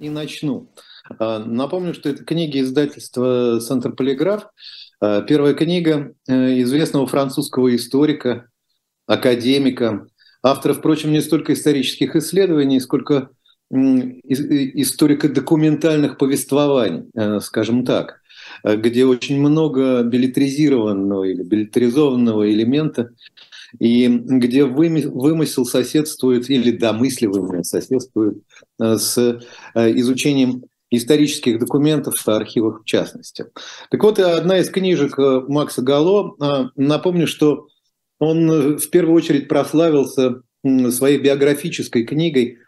[0.00, 0.72] И начну.
[1.18, 4.48] А, напомню, что это книги издательства «Центр Полиграф».
[5.00, 8.48] А, первая книга э, известного французского историка,
[9.06, 10.08] академика,
[10.42, 13.30] автора, впрочем, не столько исторических исследований, сколько
[13.72, 18.20] историко-документальных повествований, э, скажем так,
[18.64, 23.12] где очень много билетризированного или билетризованного элемента,
[23.78, 28.42] и где вымысел соседствует или домысливание соседствует
[28.80, 29.38] э, с э,
[29.98, 33.46] изучением исторических документов в архивах в частности.
[33.90, 36.36] Так вот, одна из книжек э, Макса Гало,
[36.76, 37.68] напомню, что
[38.18, 40.42] он в первую очередь прославился
[40.90, 42.58] своей биографической книгой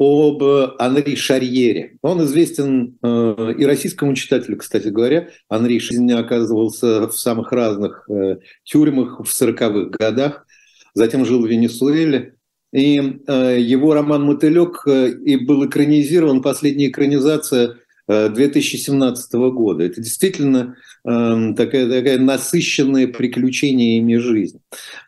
[0.00, 0.42] об
[0.78, 1.98] Анри Шарьере.
[2.00, 5.28] Он известен э, и российскому читателю, кстати говоря.
[5.50, 10.46] Анри Шарьер оказывался в самых разных э, тюрьмах в 40-х годах,
[10.94, 12.34] затем жил в Венесуэле.
[12.72, 17.76] И э, его роман «Мотылек» э, и был экранизирован, последняя экранизация
[18.08, 19.84] 2017 э, года.
[19.84, 24.60] Это действительно э, такая, такая насыщенная приключениями жизнь.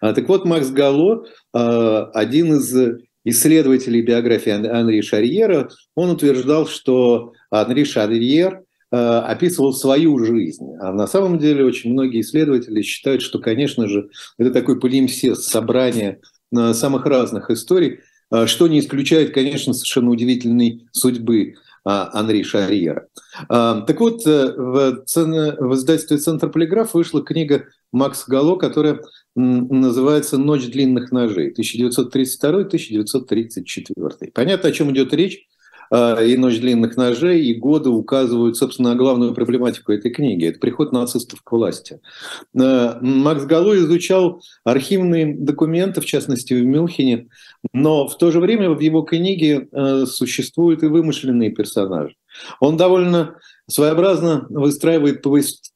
[0.02, 1.24] А, так вот, Макс Гало,
[1.54, 10.18] э, один из исследователей биографии Анри Шарьера, он утверждал, что Анри Шарьер э, описывал свою
[10.24, 10.74] жизнь.
[10.80, 16.20] А на самом деле очень многие исследователи считают, что, конечно же, это такой полимсест, собрание
[16.56, 18.00] э, самых разных историй,
[18.32, 21.54] э, что не исключает, конечно, совершенно удивительной судьбы
[21.84, 23.08] Анри Шарьера.
[23.48, 29.00] Так вот, в, в издательстве «Центр полиграф» вышла книга Макса Гало, которая
[29.34, 34.30] называется «Ночь длинных ножей» 1932-1934.
[34.32, 35.48] Понятно, о чем идет речь.
[35.94, 40.46] А, и «Ночь длинных ножей», и годы указывают, собственно, на главную проблематику этой книги.
[40.46, 42.00] Это приход нацистов к власти.
[42.58, 47.28] А, Макс Галло изучал архивные документы, в частности, в Мюнхене,
[47.74, 52.14] но в то же время в его книге а, существуют и вымышленные персонажи.
[52.60, 53.36] Он довольно
[53.68, 55.22] своеобразно выстраивает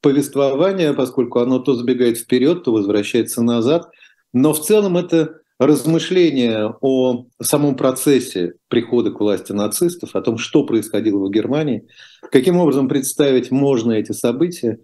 [0.01, 3.89] повествование, поскольку оно то забегает вперед, то возвращается назад.
[4.33, 10.63] Но в целом это размышления о самом процессе прихода к власти нацистов, о том, что
[10.63, 11.87] происходило в Германии,
[12.31, 14.79] каким образом представить можно эти события.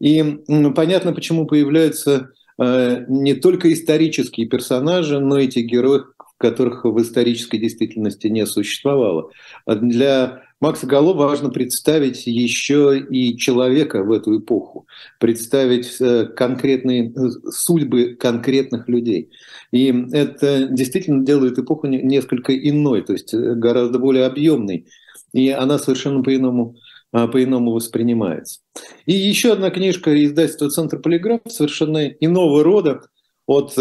[0.00, 0.38] И
[0.74, 6.02] понятно, почему появляются э, не только исторические персонажи, но и те герои,
[6.38, 9.30] которых в исторической действительности не существовало.
[9.66, 14.86] Для Макса Гало важно представить еще и человека в эту эпоху,
[15.18, 19.30] представить э, конкретные э, судьбы конкретных людей.
[19.72, 24.86] И это действительно делает эпоху несколько иной, то есть э, гораздо более объемной.
[25.32, 26.76] И она совершенно по-иному
[27.10, 28.58] по-иному воспринимается.
[29.06, 33.02] И еще одна книжка издательства «Центр полиграф» совершенно иного рода
[33.46, 33.76] от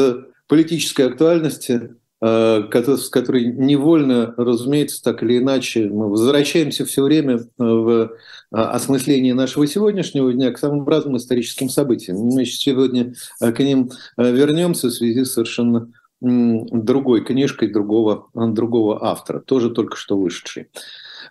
[0.47, 1.95] политической актуальности
[2.25, 8.07] с которой невольно, разумеется, так или иначе, мы возвращаемся все время э, в э,
[8.51, 12.17] осмыслении нашего сегодняшнего дня к самым разным историческим событиям.
[12.17, 19.69] Мы сегодня к ним вернемся в связи с совершенно другой книжкой другого, другого автора, тоже
[19.69, 20.67] только что вышедшей.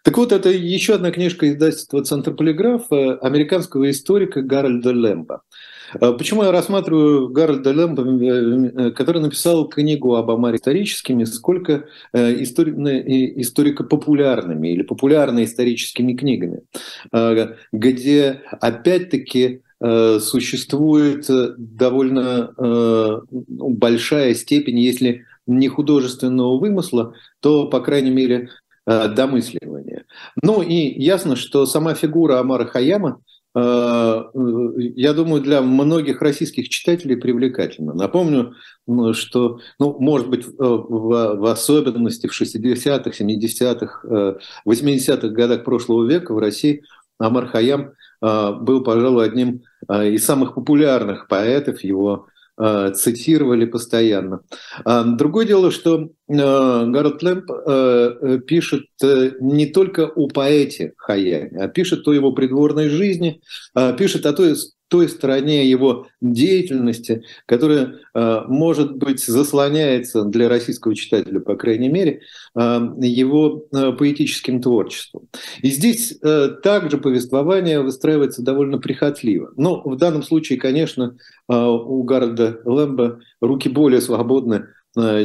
[0.02, 5.42] Так вот, это еще одна книжка издательства «Центр полиграф» американского историка Гарольда Лэмба.
[6.00, 12.42] А почему я рассматриваю Гарольда Лэмпа, э, который написал книгу об Амаре историческими, сколько э,
[12.42, 16.62] историко-популярными или популярно-историческими книгами,
[17.12, 21.26] а, где опять-таки э, существует
[21.58, 28.50] довольно ну, большая степень, если не художественного вымысла, то, по крайней мере,
[28.86, 30.04] домысливания.
[30.42, 37.16] Ну и ясно, что сама фигура Амара Хаяма– Э, я думаю, для многих российских читателей
[37.16, 37.92] привлекательно.
[37.92, 38.54] Напомню,
[39.12, 46.82] что, ну, может быть, в, особенности в 60-х, 70-х, 80-х годах прошлого века в России
[47.18, 47.92] Амар Хаям
[48.22, 51.84] э, был, пожалуй, одним э, из самых популярных поэтов.
[51.84, 52.26] Его
[52.58, 54.42] Э, цитировали постоянно.
[54.84, 58.84] А, другое дело, что э, Гарольд Лэмп э, пишет
[59.40, 63.40] не только о поэте Хаяме, а пишет о его придворной жизни,
[63.96, 64.56] пишет о той
[64.92, 72.20] той стороне его деятельности, которая, э, может быть, заслоняется для российского читателя, по крайней мере,
[72.54, 75.28] э, его э, поэтическим творчеством.
[75.62, 76.18] И здесь
[76.62, 79.52] также повествование выстраивается довольно прихотливо.
[79.56, 81.16] Но в данном случае, конечно,
[81.48, 84.66] у Гарольда Лэмба руки более свободны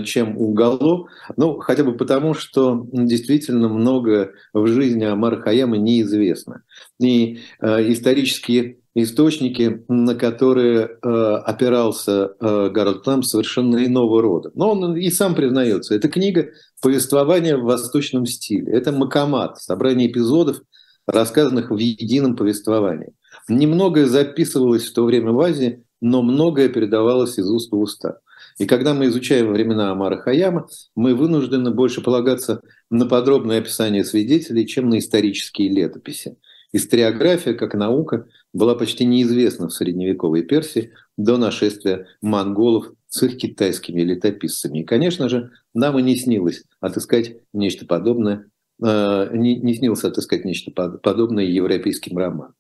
[0.06, 6.64] чем у Гало, ну, хотя бы потому, что действительно много в жизни Амара Хаяма неизвестно.
[7.00, 11.08] И э, исторические источники, на которые э,
[11.46, 14.52] опирался э, Гарольд Ламп, совершенно иного рода.
[14.56, 16.50] Но он и сам признается, это книга
[16.82, 18.72] повествования в восточном стиле.
[18.72, 20.62] Это макамат, собрание эпизодов,
[21.06, 23.14] рассказанных в едином повествовании.
[23.48, 28.20] Немногое записывалось в то время в Азии, но многое передавалось из уст в уста.
[28.58, 34.66] И когда мы изучаем времена Амара Хаяма, мы вынуждены больше полагаться на подробное описание свидетелей,
[34.66, 36.38] чем на исторические летописи.
[36.74, 44.02] Историография, как наука, была почти неизвестна в средневековой Персии до нашествия монголов с их китайскими
[44.02, 44.80] летописцами.
[44.80, 48.50] И, конечно же, нам и не снилось отыскать нечто подобное
[48.84, 52.54] э, не, не снилось отыскать нечто подобное европейским романам.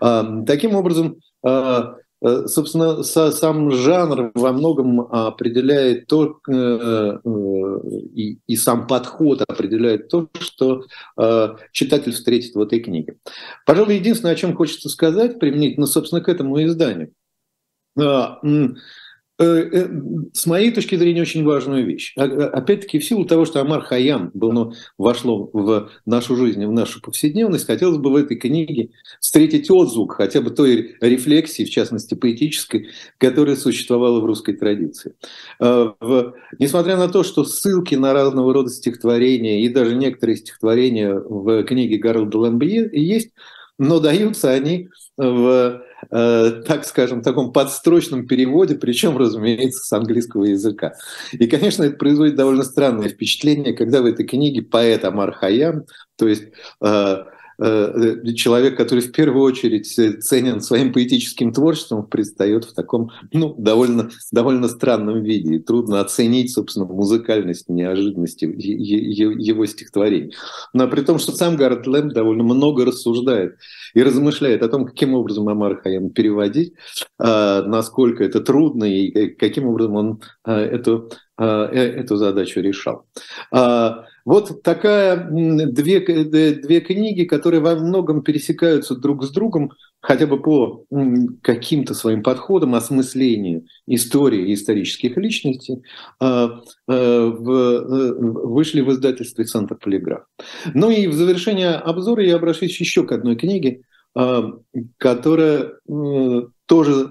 [0.00, 1.94] А, таким образом, Э,
[2.46, 7.18] собственно, сам жанр во многом определяет то, э, э,
[8.14, 10.84] и, и сам подход определяет то, что
[11.72, 13.16] читатель встретит в этой книге.
[13.66, 17.12] Пожалуй, единственное, о чем хочется сказать, применительно, собственно, к этому изданию.
[19.42, 19.88] Э, э,
[20.34, 22.12] с моей точки зрения, очень важную вещь.
[22.16, 26.64] А, а, опять-таки, в силу того, что Амар Хаям было, ну, вошло в нашу жизнь,
[26.64, 28.90] в нашу повседневность, хотелось бы в этой книге
[29.20, 35.14] встретить отзвук хотя бы той рефлексии, в частности, поэтической, которая существовала в русской традиции.
[35.58, 41.64] В, несмотря на то, что ссылки на разного рода стихотворения и даже некоторые стихотворения в
[41.64, 43.30] книге Гарольда Ламбье есть,
[43.78, 45.80] но даются они в, э,
[46.10, 50.94] так скажем, таком подстрочном переводе, причем, разумеется, с английского языка.
[51.32, 55.84] И, конечно, это производит довольно странное впечатление, когда в этой книге поэт Амар Хайям,
[56.16, 56.44] то есть
[56.80, 57.24] э, Э, э,
[58.34, 64.68] человек, который в первую очередь ценен своим поэтическим творчеством, предстает в таком ну, довольно, довольно
[64.68, 65.56] странном виде.
[65.56, 70.34] И трудно оценить, собственно, музыкальность, неожиданность его стихотворений.
[70.72, 73.56] Но при том, что сам Гаррет Лэм довольно много рассуждает
[73.94, 76.74] и размышляет о том, каким образом Амар Хайям переводить,
[77.18, 83.06] а, насколько это трудно и каким образом он а, эту, а, э, эту задачу решал.
[84.24, 90.84] Вот такая две, две книги, которые во многом пересекаются друг с другом, хотя бы по
[91.42, 95.82] каким-то своим подходам, осмыслению истории и исторических личностей,
[96.20, 100.24] а, а, э, вышли в издательстве «Центр Полиграф».
[100.74, 103.82] Ну и в завершение обзора я обращусь еще к одной книге,
[104.14, 104.52] а,
[104.98, 105.72] которая
[106.66, 107.10] тоже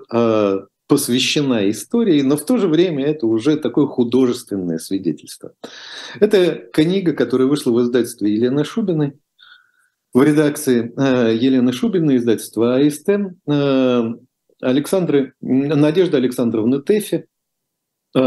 [0.92, 5.54] посвящена истории, но в то же время это уже такое художественное свидетельство.
[6.20, 9.14] Это книга, которая вышла в издательстве Елены Шубиной,
[10.14, 14.14] в редакции э, Елены Шубиной, издательства АСТ, э,
[14.60, 17.26] Александры, Надежда Александровна Тэфи.
[18.14, 18.20] Э,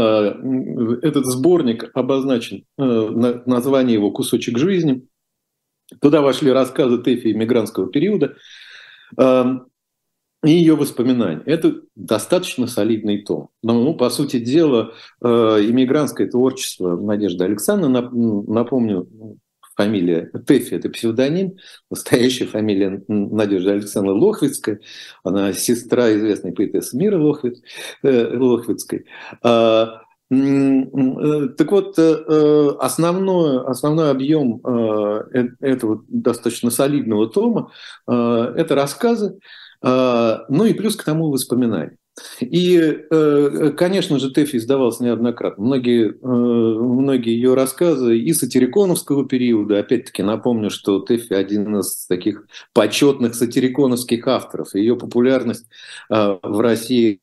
[1.03, 5.07] этот сборник обозначен, название его «Кусочек жизни».
[6.01, 8.35] Туда вошли рассказы Тэфи иммигрантского периода
[10.45, 11.41] и ее воспоминания.
[11.45, 13.49] Это достаточно солидный том.
[13.63, 19.07] Но, ну, по сути дела, э, иммигрантское творчество Надежды Александровны, напомню,
[19.75, 21.57] фамилия Тэфи– это псевдоним,
[21.89, 24.79] настоящая фамилия Надежды Александровны Лохвицкая,
[25.23, 27.59] она сестра известной поэтессы мира Лохвиц,
[28.03, 29.05] э, Лохвицкой.
[29.41, 34.59] А, э, так вот, основной, основной объем
[35.59, 37.71] этого достаточно солидного тома–
[38.07, 39.39] это рассказы,
[39.81, 41.97] ну и плюс к тому воспоминания.
[42.39, 45.65] И, э, конечно же, Тэфи издавался неоднократно.
[45.65, 52.47] Многие, э, многие ее рассказы и сатириконовского периода, опять-таки напомню, что Тэфи один из таких
[52.73, 54.75] почетных сатириконовских авторов.
[54.75, 55.65] Ее популярность
[56.09, 57.19] э, в России,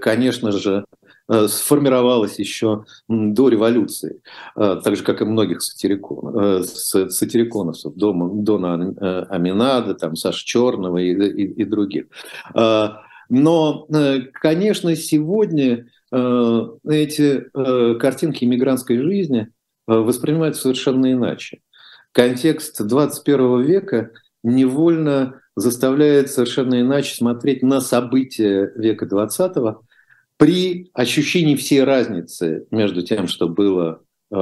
[0.00, 0.99] конечно же, Э,
[1.48, 4.20] сформировалась еще до революции,
[4.56, 11.12] э, так же, как и многих сатирикон, э, сатириконовцев, Дона Аминада, там, Саши Черного и,
[11.12, 12.06] и, и других.
[13.32, 13.86] Но,
[14.32, 17.44] конечно, сегодня эти
[17.98, 19.48] картинки иммигрантской жизни
[19.86, 21.60] воспринимаются совершенно иначе.
[22.12, 24.10] Контекст 21 века
[24.42, 29.56] невольно заставляет совершенно иначе смотреть на события века 20
[30.40, 34.36] при ощущении всей разницы между тем, что было э,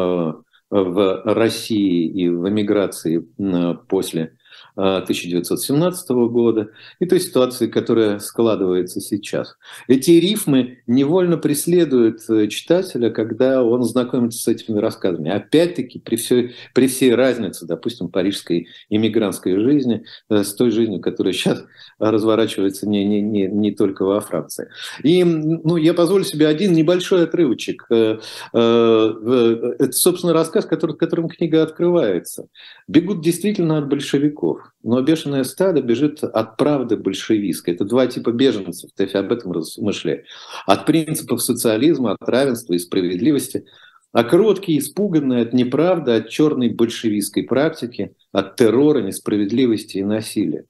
[0.71, 4.38] в России и в эмиграции э, после
[4.79, 6.71] 1917 года
[7.01, 9.57] и той ситуации, которая складывается сейчас.
[9.89, 15.31] Эти рифмы невольно преследуют э, читателя, когда он знакомится с этими рассказами.
[15.31, 21.33] Опять-таки, при всей, при всей разнице, допустим, парижской иммигрантской жизни э, с той жизнью, которая
[21.33, 21.65] сейчас
[21.99, 24.69] разворачивается не, не, не, не только во Франции.
[25.03, 27.85] И ну, я позволю себе один небольшой отрывочек.
[27.91, 28.19] Э,
[28.53, 32.47] это, собственно, рассказ, который, которым книга открывается.
[32.87, 34.68] «Бегут действительно от большевиков.
[34.83, 37.75] Но бешеное стадо бежит от правды большевистской.
[37.75, 40.25] Это два типа беженцев, Тэфи об этом размышляет.
[40.67, 43.65] От принципов социализма, от равенства и справедливости,
[44.13, 50.65] а кроткие, испуганные от неправды, от черной большевистской практики, от террора, несправедливости и насилия.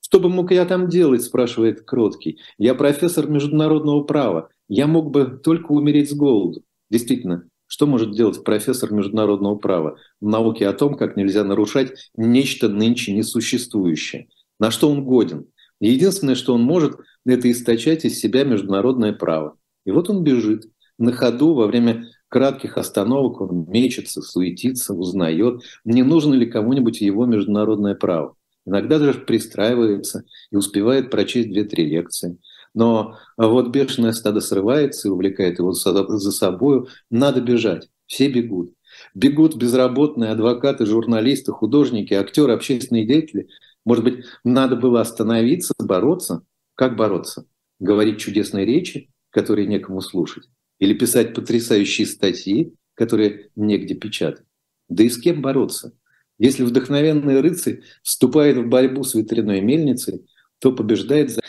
[0.00, 2.38] Что бы мог я там делать, спрашивает Кроткий.
[2.58, 4.48] Я профессор международного права.
[4.68, 6.62] Я мог бы только умереть с голоду.
[6.90, 12.68] Действительно, что может делать профессор международного права в науке о том, как нельзя нарушать нечто
[12.68, 14.28] нынче несуществующее?
[14.58, 15.46] На что он годен?
[15.80, 16.96] Единственное, что он может,
[17.26, 19.56] это источать из себя международное право.
[19.84, 20.66] И вот он бежит
[20.98, 27.26] на ходу во время кратких остановок, он мечется, суетится, узнает, не нужно ли кому-нибудь его
[27.26, 28.36] международное право.
[28.66, 32.38] Иногда даже пристраивается и успевает прочесть две-три лекции–
[32.74, 36.88] но вот бешеное стадо срывается и увлекает его за собой.
[37.10, 37.88] Надо бежать.
[38.06, 38.74] Все бегут.
[39.14, 43.48] Бегут безработные адвокаты, журналисты, художники, актеры, общественные деятели.
[43.84, 46.42] Может быть, надо было остановиться, бороться?
[46.74, 47.46] Как бороться?
[47.80, 50.48] Говорить чудесные речи, которые некому слушать?
[50.78, 54.44] Или писать потрясающие статьи, которые негде печатать?
[54.88, 55.92] Да и с кем бороться?
[56.38, 60.26] Если вдохновенный рыцарь вступает в борьбу с ветряной мельницей,
[60.58, 61.40] то побеждает за...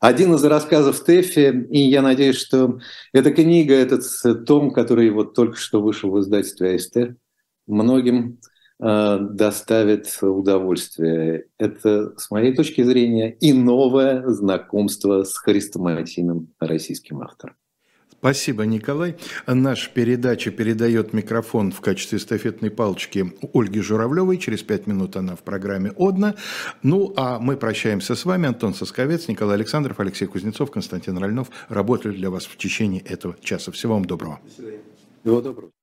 [0.00, 2.78] Один из рассказов Тэффи, и я надеюсь, что
[3.12, 4.04] эта книга, этот
[4.46, 7.16] том, который вот только что вышел в издательстве АСТ,
[7.66, 8.38] многим
[8.78, 11.46] доставит удовольствие.
[11.58, 17.56] Это, с моей точки зрения, и новое знакомство с хрестоматийным российским автором.
[18.20, 19.16] Спасибо, Николай.
[19.46, 24.38] Наша передача передает микрофон в качестве эстафетной палочки Ольге Журавлевой.
[24.38, 26.34] Через пять минут она в программе «Одна».
[26.82, 28.48] Ну, а мы прощаемся с вами.
[28.48, 33.70] Антон Сосковец, Николай Александров, Алексей Кузнецов, Константин Рольнов работали для вас в течение этого часа.
[33.70, 34.40] Всего вам доброго.
[34.44, 34.82] До свидания.
[35.22, 35.77] Всего доброго.